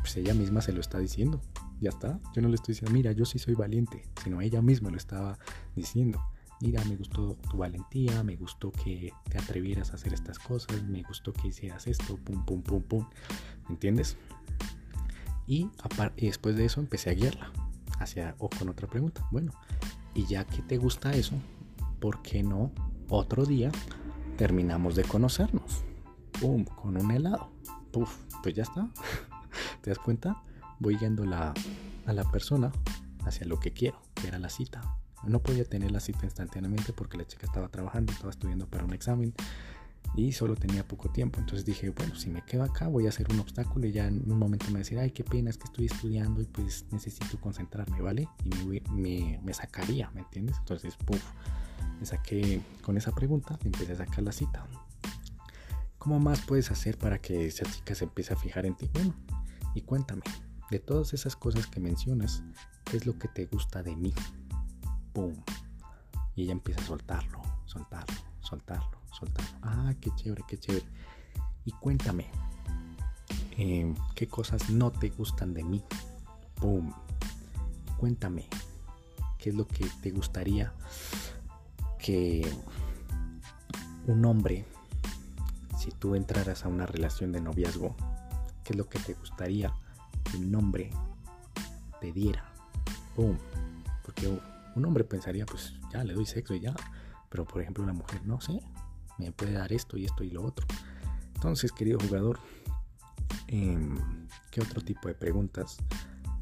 [0.00, 1.40] Pues ella misma se lo está diciendo.
[1.80, 2.20] Ya está.
[2.34, 5.38] Yo no le estoy diciendo, mira, yo sí soy valiente, sino ella misma lo estaba
[5.74, 6.20] diciendo.
[6.60, 11.02] Mira, me gustó tu valentía, me gustó que te atrevieras a hacer estas cosas, me
[11.02, 13.06] gustó que hicieras esto, pum, pum, pum, pum.
[13.66, 14.18] ¿Me entiendes?
[15.46, 15.70] Y,
[16.18, 17.50] después de eso empecé a guiarla
[17.98, 19.26] hacia o con otra pregunta.
[19.30, 19.52] Bueno,
[20.14, 21.34] y ya que te gusta eso,
[21.98, 22.72] ¿por qué no
[23.08, 23.72] otro día
[24.36, 25.82] terminamos de conocernos?
[26.40, 26.64] ¡Pum!
[26.64, 27.50] Con un helado.
[27.90, 28.90] Pues ya está.
[29.80, 30.42] ¿Te das cuenta?
[30.80, 32.72] Voy guiando a la persona
[33.24, 34.80] hacia lo que quiero, que era la cita.
[35.24, 38.92] No podía tener la cita instantáneamente porque la chica estaba trabajando, estaba estudiando para un
[38.92, 39.34] examen
[40.16, 41.38] y solo tenía poco tiempo.
[41.38, 44.30] Entonces dije, bueno, si me quedo acá voy a hacer un obstáculo y ya en
[44.30, 48.00] un momento me decir, ay, qué pena, es que estoy estudiando y pues necesito concentrarme,
[48.00, 48.28] ¿vale?
[48.44, 50.56] Y me, me, sacaría, ¿me entiendes?
[50.58, 51.22] Entonces, puff,
[51.98, 54.66] me saqué con esa pregunta, empecé a sacar la cita.
[55.98, 58.88] ¿Cómo más puedes hacer para que esa chica se empiece a fijar en ti?
[58.94, 59.14] Bueno,
[59.74, 60.22] y cuéntame,
[60.70, 62.42] de todas esas cosas que mencionas,
[62.84, 64.14] ¿qué es lo que te gusta de mí?
[65.12, 65.34] ¡Pum!
[66.36, 69.58] Y ella empieza a soltarlo, soltarlo, soltarlo, soltarlo.
[69.62, 70.86] Ah, qué chévere, qué chévere.
[71.64, 72.26] Y cuéntame,
[73.56, 75.82] em, ¿qué cosas no te gustan de mí?
[76.54, 76.92] ¡Pum!
[77.96, 78.48] Cuéntame,
[79.38, 80.72] ¿qué es lo que te gustaría
[81.98, 82.48] que
[84.06, 84.64] un hombre,
[85.78, 87.96] si tú entraras a una relación de noviazgo,
[88.64, 89.74] qué es lo que te gustaría
[90.24, 90.90] que un hombre
[92.00, 92.44] te diera?
[93.14, 93.36] ¡Pum!
[94.04, 94.28] Porque
[94.74, 96.74] un hombre pensaría, pues ya le doy sexo y ya.
[97.28, 98.60] Pero por ejemplo una mujer, no sé,
[99.18, 100.66] me puede dar esto y esto y lo otro.
[101.34, 102.38] Entonces, querido jugador,
[103.46, 103.96] em,
[104.50, 105.78] ¿qué otro tipo de preguntas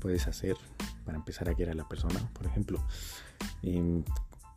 [0.00, 0.56] puedes hacer
[1.04, 2.20] para empezar a guiar a la persona?
[2.32, 2.82] Por ejemplo,
[3.62, 4.02] em,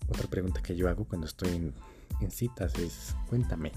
[0.07, 1.73] otra pregunta que yo hago cuando estoy en,
[2.21, 3.71] en citas es, cuéntame,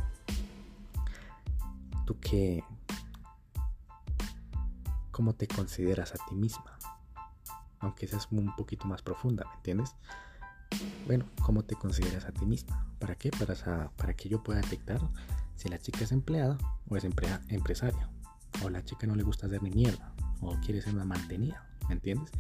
[2.07, 2.62] ¿tú qué,
[5.14, 6.77] cómo te consideras a ti misma?
[7.85, 9.94] aunque esa es un poquito más profunda, ¿me entiendes?
[11.07, 12.87] Bueno, ¿cómo te consideras a ti misma?
[12.98, 13.31] ¿Para qué?
[13.31, 15.00] Para, para que yo pueda detectar
[15.55, 16.57] si la chica es empleada
[16.88, 18.09] o es empresaria.
[18.64, 20.12] O la chica no le gusta hacer ni mierda.
[20.40, 21.68] O quiere ser una mantenida.
[21.88, 22.31] ¿Me entiendes?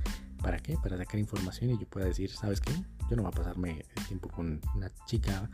[0.42, 0.76] ¿Para qué?
[0.82, 2.72] Para sacar información y yo pueda decir, ¿sabes qué?
[3.10, 5.50] Yo no voy a pasarme el tiempo con una chica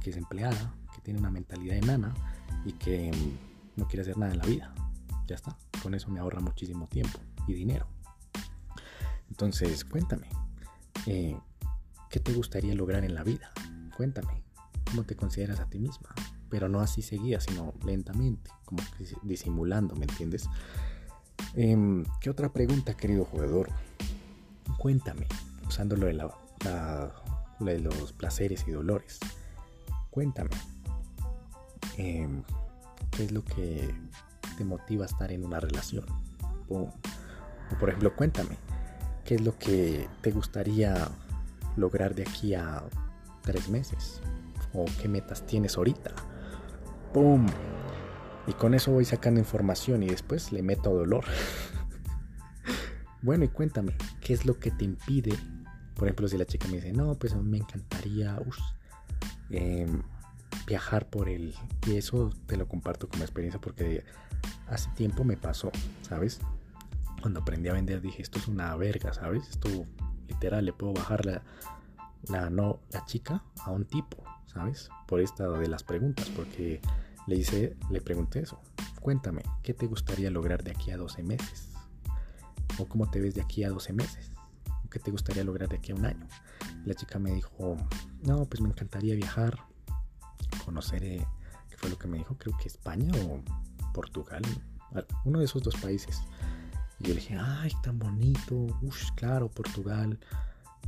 [0.00, 2.12] que es empleada, que tiene una mentalidad enana
[2.64, 3.12] y que
[3.76, 4.74] no quiere hacer nada en la vida.
[5.28, 5.56] Ya está.
[5.82, 7.86] Con eso me ahorra muchísimo tiempo y dinero.
[9.30, 10.28] Entonces, cuéntame,
[11.06, 11.38] eh,
[12.10, 13.52] ¿qué te gustaría lograr en la vida?
[13.96, 14.42] Cuéntame,
[14.84, 16.08] ¿cómo te consideras a ti misma?
[16.48, 18.82] Pero no así seguida, sino lentamente, como
[19.22, 20.48] disimulando, ¿me entiendes?
[21.54, 23.70] Em, ¿Qué otra pregunta, querido jugador?
[24.78, 25.26] Cuéntame,
[25.66, 26.14] usando lo de,
[27.60, 29.18] de los placeres y dolores.
[30.10, 30.50] Cuéntame,
[31.96, 32.42] em,
[33.10, 33.94] ¿qué es lo que
[34.58, 36.04] te motiva a estar en una relación?
[36.68, 36.90] O
[37.78, 38.56] por ejemplo, cuéntame,
[39.28, 41.06] ¿Qué es lo que te gustaría
[41.76, 42.82] lograr de aquí a
[43.42, 44.22] tres meses?
[44.72, 46.14] ¿O qué metas tienes ahorita?
[47.12, 47.46] ¡Pum!
[48.46, 51.26] Y con eso voy sacando información y después le meto dolor.
[53.22, 55.34] bueno, y cuéntame, ¿qué es lo que te impide?
[55.94, 58.40] Por ejemplo, si la chica me dice, no, pues a mí me encantaría
[59.50, 60.04] em,
[60.66, 61.54] viajar por el...
[61.86, 64.04] Y eso te lo comparto como experiencia porque
[64.70, 65.70] hace tiempo me pasó,
[66.02, 66.40] ¿sabes?
[67.20, 69.48] cuando aprendí a vender dije, esto es una verga, ¿sabes?
[69.48, 69.68] Esto
[70.28, 74.88] literal le puedo bajar la, no, la chica a un tipo, ¿sabes?
[75.06, 76.80] Por esta de las preguntas, porque
[77.26, 78.60] le hice, le pregunté eso.
[79.00, 81.70] Cuéntame, ¿qué te gustaría lograr de aquí a 12 meses?
[82.78, 84.32] ¿O cómo te ves de aquí a 12 meses?
[84.90, 86.26] qué te gustaría lograr de aquí a un año?
[86.86, 87.76] La chica me dijo,
[88.22, 89.58] no, pues me encantaría viajar,
[90.64, 91.26] conocer, eh,
[91.68, 92.36] ¿qué fue lo que me dijo?
[92.38, 93.42] Creo que España o
[93.98, 94.42] Portugal,
[95.24, 96.22] uno de esos dos países.
[97.00, 100.16] Y yo le dije, ay, tan bonito, uff, claro, Portugal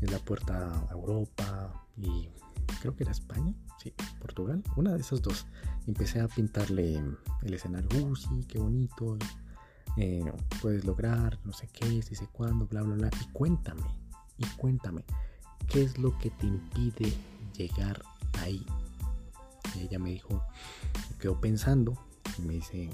[0.01, 2.29] es la puerta a Europa y
[2.81, 5.45] creo que era España, sí, Portugal, una de esas dos.
[5.89, 7.03] empecé a pintarle
[7.43, 8.15] el escenario, uh,
[8.47, 9.19] qué bonito,
[9.97, 13.11] eh, puedes lograr, no sé qué, si sé cuándo, bla, bla, bla.
[13.21, 13.83] Y cuéntame,
[14.39, 15.05] y cuéntame,
[15.67, 17.13] ¿qué es lo que te impide
[17.57, 18.01] llegar
[18.39, 18.65] ahí?
[19.75, 20.45] Y ella me dijo,
[21.19, 21.99] quedó pensando
[22.39, 22.91] y me dice,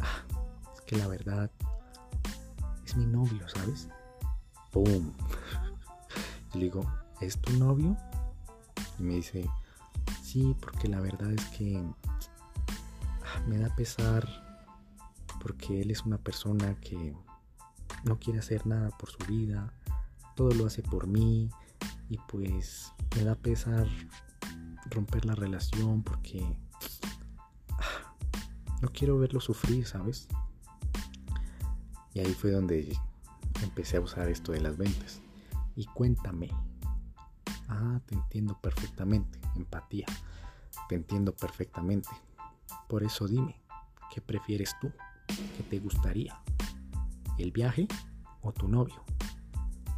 [0.00, 0.24] ah,
[0.74, 1.50] es que la verdad
[2.84, 3.88] es mi novio, ¿sabes?
[4.72, 5.12] ¡Pum!
[6.54, 7.94] Y le digo, ¿es tu novio?
[8.98, 9.46] Y me dice,
[10.22, 11.82] sí, porque la verdad es que
[13.22, 14.26] ah, me da pesar
[15.40, 17.14] porque él es una persona que
[18.04, 19.72] no quiere hacer nada por su vida,
[20.36, 21.50] todo lo hace por mí
[22.08, 23.86] y pues me da pesar
[24.90, 26.56] romper la relación porque
[28.80, 30.28] no quiero verlo sufrir, ¿sabes?
[32.14, 32.96] Y ahí fue donde
[33.62, 35.20] empecé a usar esto de las ventas.
[35.76, 36.50] Y cuéntame.
[37.68, 39.38] Ah, te entiendo perfectamente.
[39.56, 40.06] Empatía.
[40.88, 42.08] Te entiendo perfectamente.
[42.88, 43.60] Por eso dime,
[44.12, 44.90] ¿qué prefieres tú?
[45.26, 46.40] ¿Qué te gustaría?
[47.36, 47.86] ¿El viaje
[48.42, 49.04] o tu novio?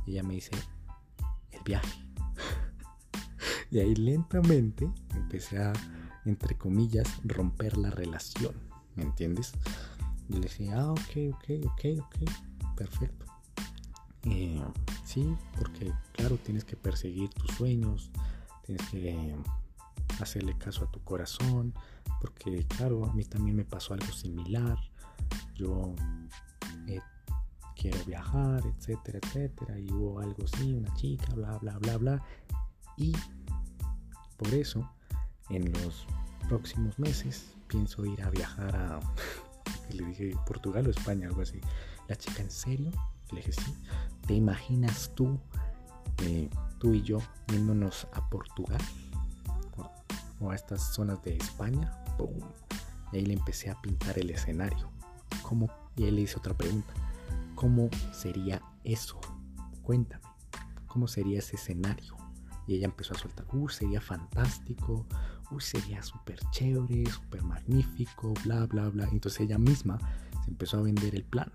[0.07, 0.51] Ella me dice,
[1.53, 2.05] el viaje.
[3.71, 5.73] y ahí lentamente empecé a,
[6.25, 8.70] entre comillas, romper la relación.
[8.97, 9.53] ¿Me entiendes?
[10.29, 13.27] Y le decía, ah, ok, ok, ok, ok, perfecto.
[15.05, 18.11] Sí, porque claro, tienes que perseguir tus sueños,
[18.65, 19.35] tienes que
[20.21, 21.75] hacerle caso a tu corazón,
[22.21, 24.79] porque claro, a mí también me pasó algo similar
[25.55, 25.95] yo
[26.87, 27.01] eh,
[27.77, 32.23] quiero viajar, etcétera, etcétera, y hubo algo así, una chica, bla, bla, bla, bla.
[32.97, 33.13] Y
[34.37, 34.91] por eso,
[35.51, 36.07] en los
[36.49, 39.01] próximos meses, pienso ir a viajar a,
[39.93, 41.61] le dije, Portugal o España, algo así.
[42.09, 42.91] La chica, ¿en serio?
[43.31, 43.75] Le dije, sí.
[44.27, 45.39] ¿Te imaginas tú,
[46.23, 46.49] eh,
[46.79, 48.81] tú y yo, yéndonos a Portugal?
[50.41, 51.93] O, a estas zonas de España.
[53.13, 54.91] Y ahí le empecé a pintar el escenario
[55.97, 56.93] y él le hizo otra pregunta,
[57.55, 59.21] ¿cómo sería eso?
[59.83, 60.23] Cuéntame,
[60.87, 62.17] ¿cómo sería ese escenario?
[62.67, 65.07] Y ella empezó a soltar, uh, sería fantástico,
[65.51, 69.09] uh, sería súper chévere, súper magnífico, bla, bla, bla.
[69.11, 69.99] Entonces ella misma
[70.45, 71.51] se empezó a vender el plan.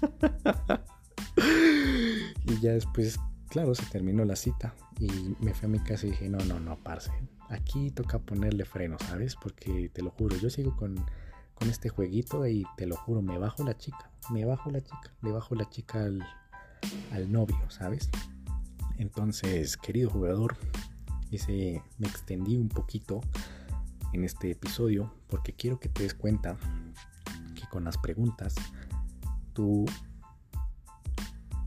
[2.44, 3.18] y ya después,
[3.48, 5.08] claro, se terminó la cita y
[5.40, 7.10] me fui a mi casa y dije, no, no, no, parce,
[7.48, 9.36] aquí toca ponerle freno, ¿sabes?
[9.36, 11.04] Porque te lo juro, yo sigo con
[11.60, 15.12] con este jueguito y te lo juro, me bajo la chica, me bajo la chica,
[15.20, 16.24] le bajo la chica al,
[17.12, 18.08] al novio, ¿sabes?
[18.96, 20.56] Entonces, querido jugador,
[21.36, 23.20] ese, me extendí un poquito
[24.12, 26.56] en este episodio porque quiero que te des cuenta
[27.54, 28.54] que con las preguntas
[29.52, 29.84] tú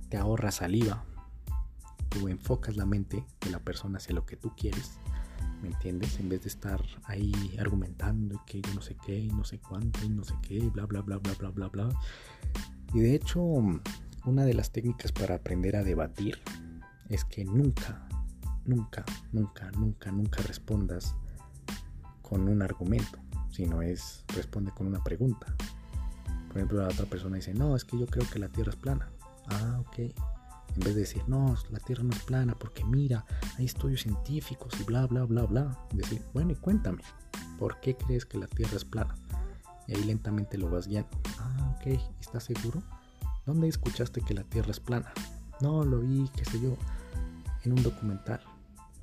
[0.10, 1.04] te ahorras saliva,
[2.10, 5.00] tú enfocas la mente de la persona hacia lo que tú quieres
[5.64, 6.20] ¿me entiendes?
[6.20, 9.60] En vez de estar ahí argumentando y que yo no sé qué y no sé
[9.60, 11.90] cuánto y no sé qué, bla, bla, bla, bla, bla, bla, bla.
[12.94, 16.38] Y de hecho, una de las técnicas para aprender a debatir
[17.08, 18.06] es que nunca,
[18.66, 21.16] nunca, nunca, nunca, nunca respondas
[22.22, 23.20] con un argumento,
[23.52, 25.48] sino es responde con una pregunta.
[26.48, 28.76] Por ejemplo, la otra persona dice, no, es que yo creo que la Tierra es
[28.76, 29.10] plana.
[29.48, 30.00] Ah, ok.
[30.00, 33.26] En vez de decir, no, la Tierra no es plana porque mira,
[33.58, 35.78] hay estudios científicos y bla, bla, bla, bla.
[35.94, 37.04] Decir, bueno, y cuéntame,
[37.60, 39.16] ¿por qué crees que la Tierra es plana?
[39.88, 41.12] Y ahí lentamente lo vas guiando.
[41.40, 42.82] Ah, ok, ¿estás seguro?
[43.46, 45.12] ¿Dónde escuchaste que la Tierra es plana?
[45.60, 46.78] No, lo vi, qué sé yo,
[47.64, 48.42] en un documental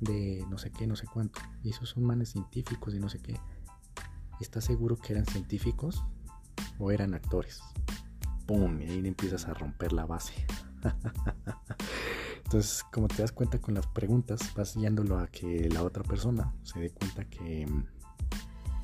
[0.01, 1.39] de no sé qué, no sé cuánto.
[1.63, 3.39] Y esos son manes científicos y no sé qué.
[4.41, 6.03] ¿Estás seguro que eran científicos
[6.79, 7.61] o eran actores?
[8.47, 8.81] ¡Pum!
[8.81, 10.33] Y ahí empiezas a romper la base.
[12.43, 16.53] Entonces, como te das cuenta con las preguntas, vas guiándolo a que la otra persona
[16.63, 17.65] se dé cuenta que,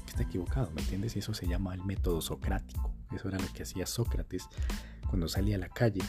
[0.08, 1.16] está equivocado, ¿me entiendes?
[1.16, 2.94] Y eso se llama el método socrático.
[3.12, 4.48] Eso era lo que hacía Sócrates
[5.10, 6.02] cuando salía a la calle.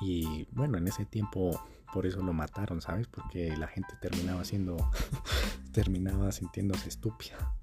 [0.00, 1.60] Y bueno, en ese tiempo
[1.92, 3.06] por eso lo mataron, ¿sabes?
[3.06, 4.76] Porque la gente terminaba siendo,
[5.72, 7.54] terminaba sintiéndose estúpida.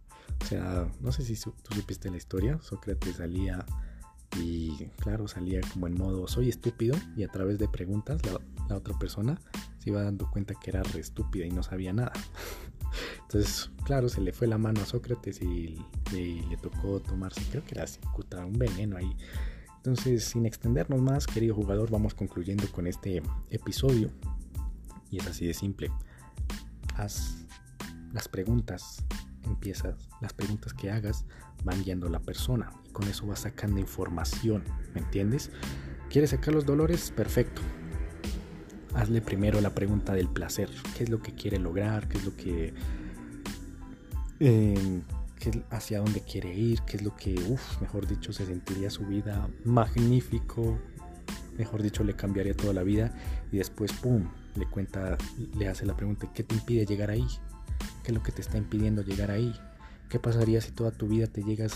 [0.41, 2.59] O sea, no sé si tú supiste la historia.
[2.61, 3.65] Sócrates salía
[4.39, 8.97] y claro, salía como en modo soy estúpido y a través de preguntas la, otra
[8.97, 9.39] persona
[9.79, 12.13] se iba dando cuenta que era re estúpida y no sabía nada.
[13.21, 15.77] Entonces, claro, se le fue la mano a Sócrates y,
[16.11, 19.15] le tocó tomarse, creo que era un veneno ahí.
[19.85, 23.21] Entonces, sin extendernos más, querido jugador, vamos concluyendo con este
[23.51, 24.09] episodio.
[25.11, 25.91] Y es así de simple.
[26.95, 27.45] Haz
[28.11, 29.05] las preguntas,
[29.43, 31.25] empiezas, las preguntas que hagas
[31.63, 34.63] van guiando a la persona y con eso vas sacando información,
[34.95, 35.51] ¿me entiendes?
[36.09, 37.11] ¿Quieres sacar los dolores?
[37.11, 37.61] Perfecto.
[38.95, 40.71] Hazle primero la pregunta del placer.
[40.97, 42.07] ¿Qué es lo que quiere lograr?
[42.07, 42.73] ¿Qué es lo que...
[44.39, 45.01] Eh,
[45.69, 49.49] hacia dónde quiere ir, qué es lo que, uff, mejor dicho, se sentiría su vida
[49.63, 50.79] magnífico,
[51.57, 53.13] mejor dicho, le cambiaría toda la vida
[53.51, 55.17] y después, ¡pum!, le cuenta,
[55.57, 57.25] le hace la pregunta, ¿qué te impide llegar ahí?
[58.03, 59.53] ¿Qué es lo que te está impidiendo llegar ahí?
[60.09, 61.73] ¿Qué pasaría si toda tu vida te llegas,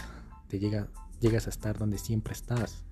[0.47, 0.87] te llega,
[1.19, 2.83] llegas a estar donde siempre estás?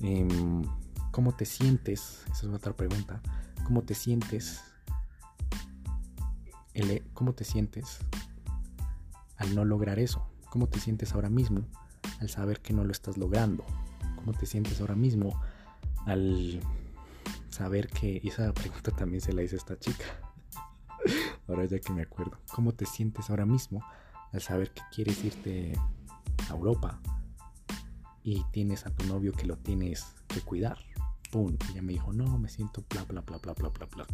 [0.00, 0.62] Em,
[1.10, 2.22] ¿Cómo te sientes?
[2.32, 3.20] Esa es otra pregunta.
[3.64, 4.62] ¿Cómo te sientes?
[7.12, 7.98] ¿Cómo te sientes
[9.42, 10.24] al no lograr eso?
[10.50, 11.66] ¿Cómo te sientes ahora mismo
[12.20, 13.64] al saber que no lo estás logrando?
[14.16, 15.40] ¿Cómo te sientes ahora mismo
[16.06, 16.60] al
[17.50, 18.20] saber que...
[18.22, 20.04] Esa pregunta también se la hice a esta chica.
[21.48, 22.38] ahora ya que me acuerdo.
[22.52, 23.84] ¿Cómo te sientes ahora mismo
[24.32, 25.72] al saber que quieres irte
[26.48, 27.00] a Europa
[28.22, 30.78] y tienes a tu novio que lo tienes que cuidar?
[31.32, 31.56] ¡Pum!
[31.70, 34.06] Ella me dijo, no, me siento bla, bla, bla, bla, bla, bla, bla.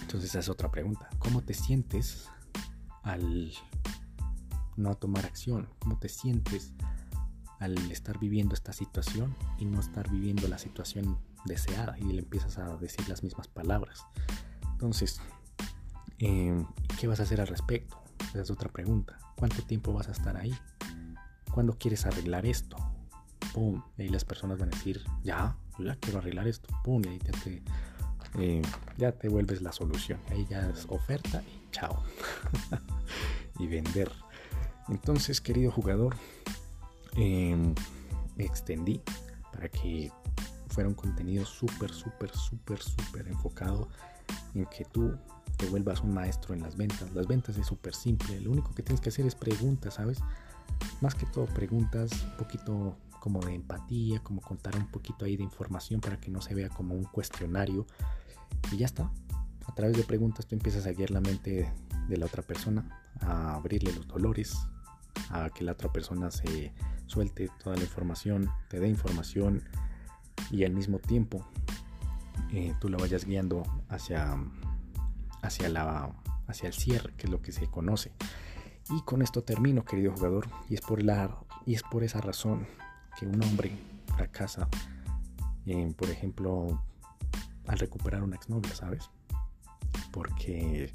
[0.00, 1.10] Entonces esa es otra pregunta.
[1.18, 2.30] ¿Cómo te sientes
[3.04, 3.52] al
[4.76, 5.68] no tomar acción?
[5.78, 6.72] ¿Cómo te sientes
[7.60, 11.98] al estar viviendo esta situación y no estar viviendo la situación deseada?
[11.98, 14.04] Y le empiezas a decir las mismas palabras.
[14.72, 15.20] Entonces,
[16.18, 16.66] em,
[16.98, 18.02] ¿qué vas a hacer al respecto?
[18.30, 19.18] Esa es otra pregunta.
[19.36, 20.54] ¿Cuánto tiempo vas a estar ahí?
[21.52, 22.76] ¿Cuándo quieres arreglar esto?
[23.52, 23.82] ¡Pum!
[23.96, 26.68] Y ahí las personas van a decir, ya, ya quiero arreglar esto.
[26.82, 27.02] ¡Pum!
[27.04, 27.62] Y ahí te,
[28.96, 30.18] ya te vuelves la solución.
[30.30, 32.02] Ahí ya es oferta y chao.
[33.58, 34.10] y vender.
[34.88, 36.16] Entonces, querido jugador,
[37.16, 37.74] em,
[38.36, 39.00] me extendí
[39.52, 40.10] para que
[40.68, 43.88] fuera un contenido súper, súper, súper, súper enfocado
[44.54, 45.16] en que tú
[45.56, 47.12] te vuelvas un maestro en las ventas.
[47.14, 48.40] Las ventas es súper simple.
[48.40, 50.18] Lo único que tienes que hacer es preguntas, ¿sabes?
[51.00, 55.44] Más que todo preguntas, un poquito como de empatía, como contar un poquito ahí de
[55.44, 57.86] información para que no se vea como un cuestionario.
[58.72, 59.10] Y ya está.
[59.66, 61.72] A través de preguntas tú empiezas a guiar la mente
[62.08, 64.56] de la otra persona, a abrirle los dolores,
[65.30, 66.72] a que la otra persona se
[67.06, 69.62] suelte toda la información, te dé información
[70.50, 71.46] y al mismo tiempo
[72.52, 74.36] eh, tú la vayas guiando hacia,
[75.42, 76.12] hacia, la,
[76.46, 78.12] hacia el cierre, que es lo que se conoce.
[78.90, 82.66] Y con esto termino, querido jugador, y es por, la, y es por esa razón
[83.18, 83.72] que un hombre
[84.14, 84.68] fracasa,
[85.96, 86.82] por ejemplo,
[87.66, 89.10] al recuperar una exnovia, ¿sabes?
[90.12, 90.92] Porque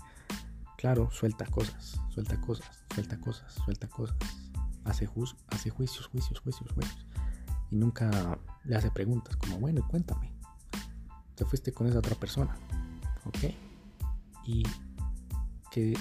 [0.80, 4.16] Claro, suelta cosas, suelta cosas, suelta cosas, suelta cosas.
[4.86, 5.10] Hace,
[5.50, 7.06] hace juicios, juicios, juicios, juicios.
[7.70, 10.34] Y nunca le hace preguntas como, bueno, cuéntame.
[11.36, 12.56] Te fuiste con esa otra persona.
[13.26, 13.54] ¿Ok?
[14.46, 14.64] Y
[15.70, 15.98] que...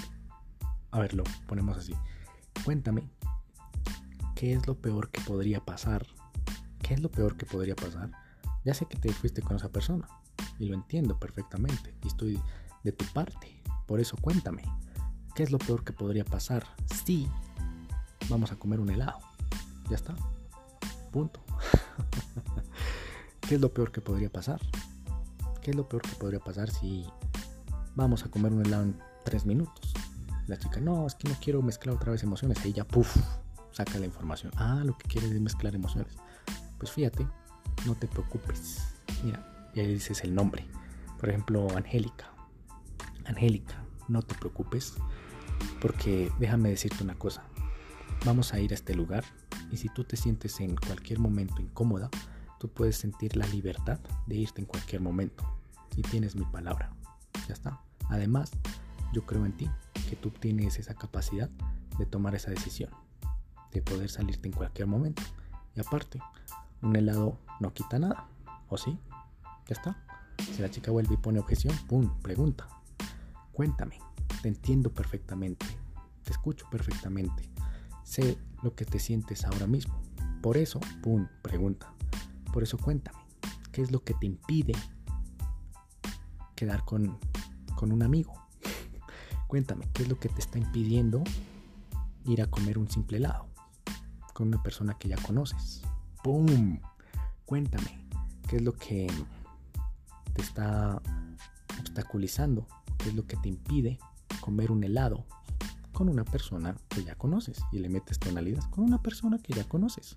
[0.91, 1.93] A ver, lo ponemos así.
[2.63, 3.11] Cuéntame.
[4.33, 6.07] ¿Qué es lo peor que podría pasar?
[6.81, 8.11] ¿Qué es lo peor que podría pasar?
[8.63, 10.07] Ya sé que te fuiste con esa persona.
[10.59, 11.95] Y lo entiendo perfectamente.
[12.03, 12.39] Y estoy
[12.83, 14.61] de tu parte por eso cuéntame,
[15.33, 16.63] ¿qué es lo peor que podría pasar
[17.03, 17.27] si
[18.29, 19.17] vamos a comer un helado?
[19.89, 20.15] Ya está.
[21.11, 21.43] Punto.
[23.41, 24.61] ¿Qué es lo peor que podría pasar?
[25.63, 27.03] ¿Qué es lo peor que podría pasar si
[27.95, 29.91] vamos a comer un helado en tres minutos?
[30.45, 32.63] La chica, no, es que no quiero mezclar otra vez emociones.
[32.63, 33.17] Ahí ya, puff,
[33.71, 34.51] saca la información.
[34.55, 36.13] Ah, lo que quieres es mezclar emociones.
[36.77, 37.25] Pues fíjate,
[37.87, 38.83] no te preocupes.
[39.23, 40.65] Mira, y ahí dices el nombre.
[41.19, 42.31] Por ejemplo, Angélica.
[43.25, 44.95] Angélica, no te preocupes,
[45.81, 47.43] porque déjame decirte una cosa.
[48.25, 49.23] Vamos a ir a este lugar
[49.71, 52.09] y si tú te sientes en cualquier momento incómoda,
[52.59, 55.45] tú puedes sentir la libertad de irte en cualquier momento.
[55.95, 56.91] Si tienes mi palabra,
[57.47, 57.81] ya está.
[58.09, 58.51] Además,
[59.13, 59.69] yo creo en ti,
[60.09, 61.49] que tú tienes esa capacidad
[61.97, 62.91] de tomar esa decisión,
[63.71, 65.21] de poder salirte en cualquier momento.
[65.75, 66.19] Y aparte,
[66.81, 68.27] un helado no quita nada,
[68.67, 68.97] ¿o sí?
[69.69, 69.95] Ya está.
[70.55, 72.09] Si la chica vuelve y pone objeción, ¡pum!
[72.23, 72.67] Pregunta.
[73.51, 73.99] Cuéntame,
[74.41, 75.65] te entiendo perfectamente,
[76.23, 77.51] te escucho perfectamente,
[78.03, 80.01] sé lo que te sientes ahora mismo.
[80.41, 81.93] Por eso, pum, pregunta.
[82.51, 83.19] Por eso cuéntame,
[83.71, 84.73] ¿qué es lo que te impide
[86.55, 87.19] quedar con,
[87.75, 88.33] con un amigo?
[89.47, 91.21] cuéntame, ¿qué es lo que te está impidiendo
[92.25, 93.49] ir a comer un simple helado
[94.33, 95.83] con una persona que ya conoces?
[96.23, 96.79] ¡Pum!
[97.45, 98.07] Cuéntame,
[98.47, 99.07] ¿qué es lo que
[100.41, 101.01] está
[101.79, 102.67] obstaculizando
[103.07, 103.99] es lo que te impide
[104.41, 105.25] comer un helado
[105.93, 109.63] con una persona que ya conoces y le metes tonalidades con una persona que ya
[109.65, 110.15] conoces.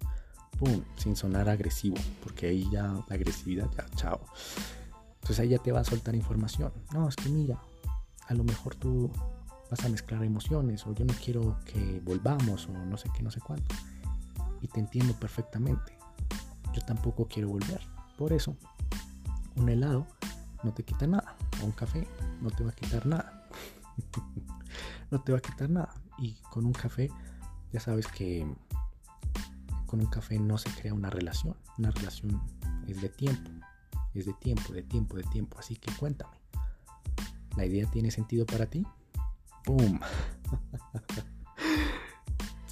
[0.59, 0.83] ¡Pum!
[0.97, 4.20] Sin sonar agresivo, porque ahí ya la agresividad, ya, chao.
[5.14, 6.73] Entonces ahí ya te va a soltar información.
[6.93, 7.61] No, es que mira,
[8.29, 9.11] a lo mejor tú
[9.70, 13.31] vas a mezclar emociones o yo no quiero que volvamos o no sé qué, no
[13.31, 13.75] sé cuánto.
[14.61, 15.99] Y te entiendo perfectamente.
[16.73, 17.81] Yo tampoco quiero volver.
[18.16, 18.57] Por eso,
[19.57, 20.07] un helado
[20.63, 21.37] no te quita nada.
[21.63, 22.07] Un café
[22.41, 23.49] no te va a quitar nada.
[25.11, 25.95] no te va a quitar nada.
[26.19, 27.11] Y con un café,
[27.73, 28.47] ya sabes que
[29.87, 31.57] con un café no se crea una relación.
[31.79, 32.41] Una relación
[32.87, 33.51] es de tiempo.
[34.15, 35.59] Es de tiempo, de tiempo, de tiempo.
[35.59, 36.37] Así que cuéntame.
[37.57, 38.87] ¿La idea tiene sentido para ti?
[39.65, 39.99] ¡Pum!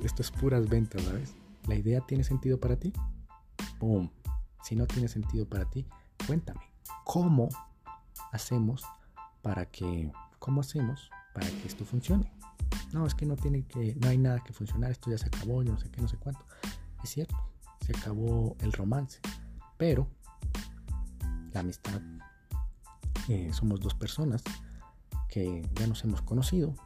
[0.03, 1.35] Esto es puras ventas, ¿sabes?
[1.67, 2.93] ¿La idea tiene sentido para ti?
[3.79, 4.09] ¡Pum!
[4.63, 5.87] Si no tiene sentido para ti,
[6.27, 6.70] cuéntame.
[7.13, 7.49] ¿Cómo
[8.31, 8.85] hacemos
[9.43, 12.33] para que cómo hacemos para que esto funcione?
[12.93, 15.61] No, es que no tiene que no hay nada que funcionar, esto ya se acabó,
[15.65, 16.47] yo no sé qué, no sé cuánto.
[17.03, 17.35] Es cierto,
[17.85, 19.19] se acabó el romance,
[19.77, 20.07] pero
[21.53, 22.01] la amistad
[23.29, 24.45] eh, somos dos personas
[25.29, 26.77] que ya nos hemos conocido,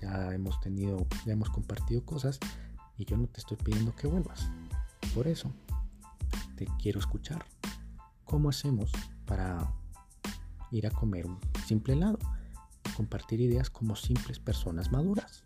[0.00, 2.40] ya hemos tenido, ya hemos compartido cosas
[2.96, 4.50] y yo no te estoy pidiendo que vuelvas.
[5.14, 5.52] Por eso
[6.56, 7.44] te quiero escuchar.
[8.24, 8.90] ¿Cómo hacemos
[9.26, 9.72] para
[10.70, 12.18] ir a comer un simple helado?
[12.96, 15.42] Compartir ideas como simples personas maduras.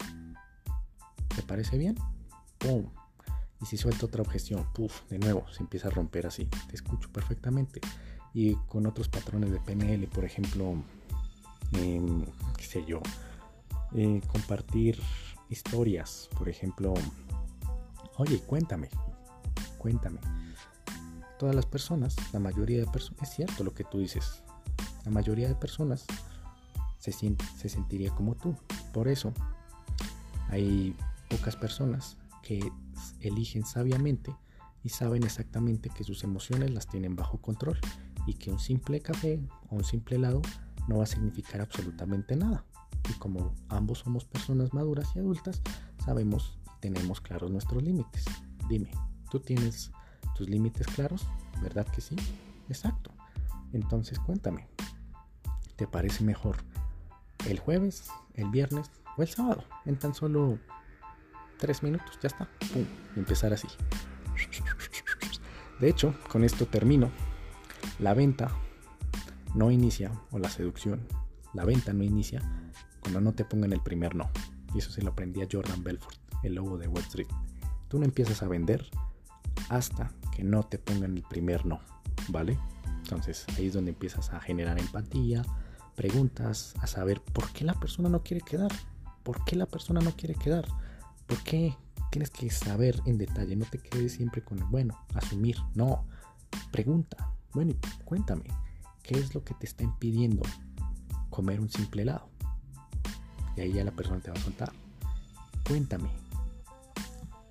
[1.34, 1.96] ¿Te parece bien?
[2.58, 2.90] ¡Pum!
[3.60, 6.46] Y si suelto otra objeción, puff, de nuevo, se empieza a romper así.
[6.68, 7.80] Te escucho perfectamente.
[8.34, 10.76] Y con otros patrones de PNL, por ejemplo,
[11.72, 12.24] Em,
[12.56, 13.00] qué sé yo,
[13.94, 14.98] eh, compartir
[15.50, 16.94] historias, por ejemplo,
[18.16, 18.88] oye, cuéntame,
[19.76, 20.20] cuéntame.
[21.38, 24.42] Todas las personas, la mayoría de personas, es cierto lo que tú dices,
[25.04, 26.04] la mayoría de personas
[26.98, 28.56] se, se sentiría como tú.
[28.92, 29.32] Por eso
[30.48, 30.96] hay
[31.28, 32.72] pocas personas que
[33.20, 34.34] eligen sabiamente
[34.82, 37.78] y saben exactamente que sus emociones las tienen bajo control
[38.26, 40.42] y que un simple café o un simple helado
[40.86, 42.64] no va a significar absolutamente nada.
[43.08, 45.62] Y como ambos somos personas maduras y adultas,
[46.04, 48.24] sabemos y tenemos claros nuestros límites.
[48.68, 48.90] Dime,
[49.30, 49.90] ¿tú tienes
[50.38, 51.26] tus límites claros?
[51.60, 52.14] ¿Verdad que sí?
[52.68, 53.10] Exacto.
[53.72, 54.68] Entonces cuéntame,
[55.76, 56.56] ¿te parece mejor
[57.48, 59.64] el jueves, el viernes o el sábado?
[59.84, 60.58] En tan solo
[61.58, 62.48] tres minutos, ya está.
[62.72, 62.84] Pum,
[63.16, 63.66] empezar así.
[65.80, 67.10] De hecho, con esto termino.
[67.98, 68.52] La venta
[69.54, 71.06] no inicia, o la seducción,
[71.52, 72.42] la venta no inicia
[73.00, 74.30] cuando no te pongan el primer no.
[74.72, 77.28] Y eso se lo aprendí a Jordan Belfort, el lobo de Wall Street.
[77.88, 78.88] Tú no empiezas a vender
[79.68, 81.80] hasta que no te pongan el primer no,
[82.28, 82.58] ¿vale?
[83.02, 85.42] Entonces ahí es donde empiezas a generar empatía,
[85.94, 88.72] preguntas, a saber por qué la persona no quiere quedar,
[89.22, 90.66] por qué la persona no quiere quedar,
[91.26, 91.76] por qué
[92.10, 96.06] tienes que saber en detalle, no te quedes siempre con el bueno, asumir, no,
[96.70, 98.44] pregunta, bueno, cuéntame,
[99.08, 100.42] ¿Qué es lo que te está impidiendo
[101.30, 102.28] comer un simple helado?
[103.56, 104.70] Y ahí ya la persona te va a soltar.
[105.66, 106.10] Cuéntame,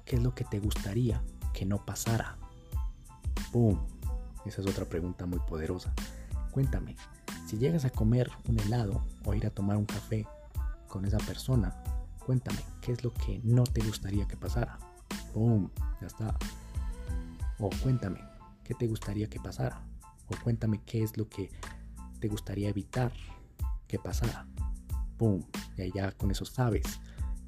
[0.06, 1.20] ¿qué es lo que te gustaría
[1.58, 2.38] que no pasara?
[3.52, 3.80] ¡Pum!
[4.46, 5.92] Esa es otra pregunta muy poderosa.
[6.52, 6.96] Cuéntame,
[7.48, 10.28] si llegas a comer un helado o ir a tomar un café
[10.88, 11.76] con esa persona,
[12.24, 14.78] cuéntame, ¿qué es lo que no te gustaría que pasara?
[15.34, 15.72] ¡Pum!
[16.00, 16.38] Ya está.
[17.58, 18.22] O cuéntame,
[18.64, 19.82] ¿qué te gustaría que pasara?
[20.28, 21.50] O cuéntame qué es lo que
[22.20, 23.12] te gustaría evitar
[23.88, 24.46] que pasara.
[25.18, 25.42] ¡Pum!
[25.76, 27.00] Y ya con eso sabes.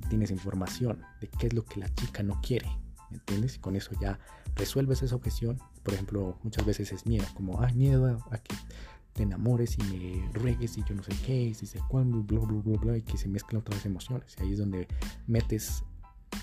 [0.10, 2.89] Tienes información de qué es lo que la chica no quiere.
[3.10, 3.56] ¿Me entiendes?
[3.56, 4.20] Y con eso ya
[4.56, 5.58] resuelves esa objeción.
[5.84, 7.26] Por ejemplo, muchas veces es miedo.
[7.34, 8.56] Como, ay, miedo a, que
[9.14, 12.98] te enamores y me ruegues y yo no sé qué, y sé cuándo, bla, bla,
[12.98, 14.36] y que se mezclan otras emociones.
[14.40, 14.88] Y ahí es donde
[15.28, 15.84] metes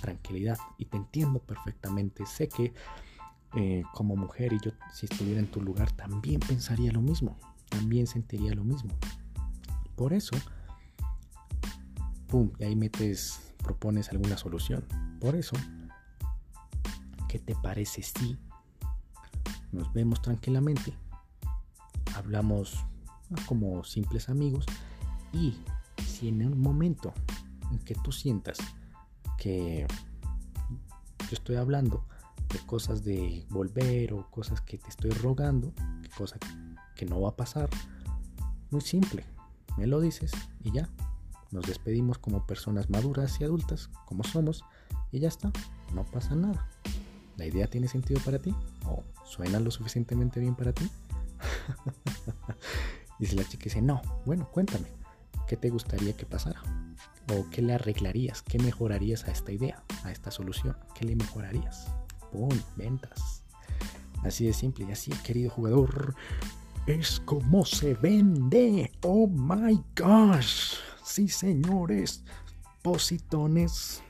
[0.00, 0.58] tranquilidad.
[0.78, 2.26] Y te entiendo perfectamente.
[2.26, 2.74] Sé que
[3.54, 7.38] eh, como mujer y yo si estuviera en tu lugar también pensaría lo mismo,
[7.70, 8.90] también sentiría lo mismo.
[9.94, 10.36] Por eso,
[12.28, 14.84] pum, y ahí metes, propones alguna solución.
[15.20, 15.56] Por eso,
[17.28, 18.38] ¿qué te parece si
[19.72, 20.94] nos vemos tranquilamente?
[22.14, 22.84] Hablamos
[23.46, 24.66] como simples amigos
[25.32, 25.56] y
[26.06, 27.12] si en un momento
[27.70, 28.58] en que tú sientas
[29.38, 29.86] que
[31.18, 32.06] yo estoy hablando
[32.48, 35.72] de cosas de volver o cosas que te estoy rogando,
[36.16, 36.38] cosa
[36.94, 37.68] que no va a pasar.
[38.70, 39.24] Muy simple,
[39.76, 40.88] me lo dices y ya.
[41.50, 44.64] Nos despedimos como personas maduras y adultas, como somos,
[45.12, 45.52] y ya está,
[45.94, 46.68] no pasa nada.
[47.36, 48.54] ¿La idea tiene sentido para ti?
[48.84, 50.88] ¿O suena lo suficientemente bien para ti?
[53.18, 54.88] dice la chica dice, no, bueno, cuéntame,
[55.46, 56.62] ¿qué te gustaría que pasara?
[57.32, 58.42] ¿O qué le arreglarías?
[58.42, 60.76] ¿Qué mejorarías a esta idea, a esta solución?
[60.94, 61.88] ¿Qué le mejorarías?
[62.76, 63.42] ventas.
[64.22, 66.14] Así de simple y así, querido jugador,
[66.86, 68.92] es como se vende.
[69.02, 70.74] Oh my gosh.
[71.04, 72.24] Sí, señores.
[72.82, 74.02] Positones.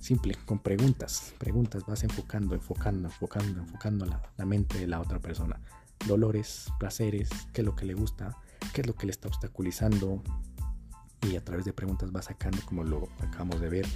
[0.00, 1.34] Simple, con preguntas.
[1.38, 5.60] Preguntas, vas enfocando, enfocando, enfocando, enfocando la, la mente de la otra persona.
[6.06, 8.36] Dolores, placeres, qué es lo que le gusta,
[8.72, 10.22] qué es lo que le está obstaculizando.
[11.28, 13.86] Y a través de preguntas vas sacando, como lo acabamos de ver,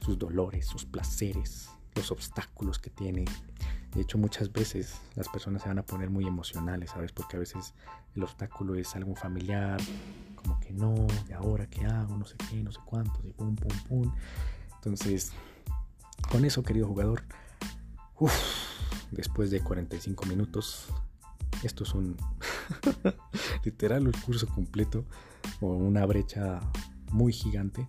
[0.00, 3.26] sus dolores, sus placeres, los obstáculos que tiene.
[3.94, 7.12] De hecho, muchas veces las personas se van a poner muy emocionales, ¿sabes?
[7.12, 7.74] Porque a veces
[8.16, 9.78] el obstáculo es algo familiar,
[10.34, 12.16] como que no, ¿y ahora qué hago?
[12.16, 14.12] No sé qué, no sé cuántos, y pum, pum, pum.
[14.84, 15.30] Entonces,
[16.30, 17.22] con eso, querido jugador,
[19.12, 20.88] después de 45 minutos,
[21.62, 22.16] esto es un
[23.64, 25.04] literal el curso completo
[25.60, 26.58] o una brecha
[27.12, 27.88] muy gigante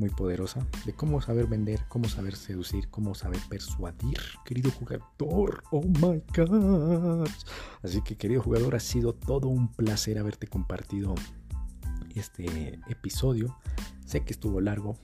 [0.00, 5.62] muy poderosa de cómo saber vender, cómo saber seducir, cómo saber persuadir, querido jugador.
[5.70, 7.28] Oh my god.
[7.82, 11.14] Así que, querido jugador, ha sido todo un placer haberte compartido
[12.14, 13.54] este episodio.
[14.06, 14.96] Sé que estuvo largo,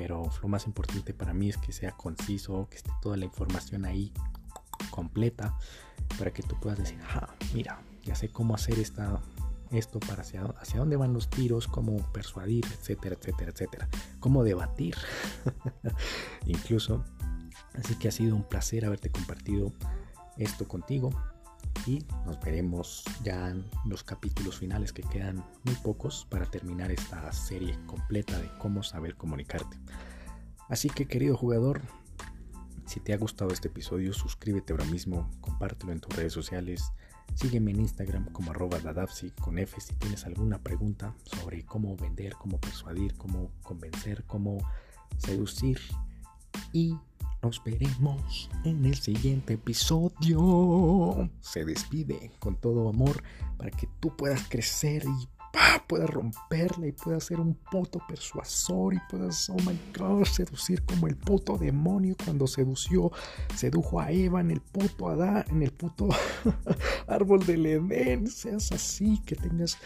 [0.00, 3.84] pero lo más importante para mí es que sea conciso, que esté toda la información
[3.84, 4.14] ahí
[4.90, 5.54] completa
[6.18, 9.20] para que tú puedas decir, ah, mira, ya sé cómo hacer esta
[9.72, 13.88] esto para hacia, hacia dónde van los tiros, cómo persuadir, etcétera, etcétera, etcétera,
[14.20, 14.96] cómo debatir,
[16.46, 17.04] incluso.
[17.74, 19.70] Así que ha sido un placer haberte compartido
[20.38, 21.10] esto contigo
[21.86, 27.30] y nos veremos ya en los capítulos finales que quedan muy pocos para terminar esta
[27.32, 29.78] serie completa de cómo saber comunicarte.
[30.68, 31.82] Así que querido jugador,
[32.86, 36.92] si te ha gustado este episodio, suscríbete ahora mismo, compártelo en tus redes sociales
[37.34, 42.34] Sígueme en Instagram como arroba dadapsi con F si tienes alguna pregunta sobre cómo vender,
[42.34, 44.58] cómo persuadir, cómo convencer, cómo
[45.16, 45.80] seducir.
[46.72, 46.96] Y
[47.42, 51.30] nos veremos en el siguiente episodio.
[51.40, 53.22] Se despide con todo amor
[53.56, 55.28] para que tú puedas crecer y
[55.86, 61.08] pueda romperla y pueda ser un puto persuasor y puedas, oh my god, seducir como
[61.08, 63.10] el puto demonio cuando sedució,
[63.56, 66.08] sedujo a Eva en el puto Adán, en el puto
[67.08, 68.28] árbol del Edén.
[68.28, 69.78] Seas así, que tengas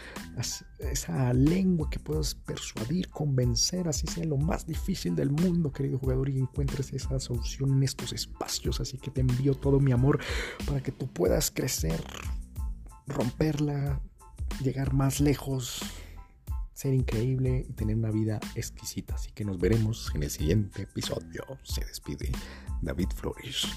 [0.78, 6.28] esa lengua que puedas persuadir, convencer, así sea lo más difícil del mundo, querido jugador,
[6.28, 8.80] y encuentres esa solución en estos espacios.
[8.80, 10.20] Así que te envío todo mi amor
[10.66, 12.02] para que tú puedas crecer,
[13.06, 14.02] romperla
[14.62, 15.82] llegar más lejos,
[16.72, 19.14] ser increíble y tener una vida exquisita.
[19.14, 21.44] Así que nos veremos en el siguiente episodio.
[21.62, 22.32] Se despide
[22.82, 23.68] David Flores.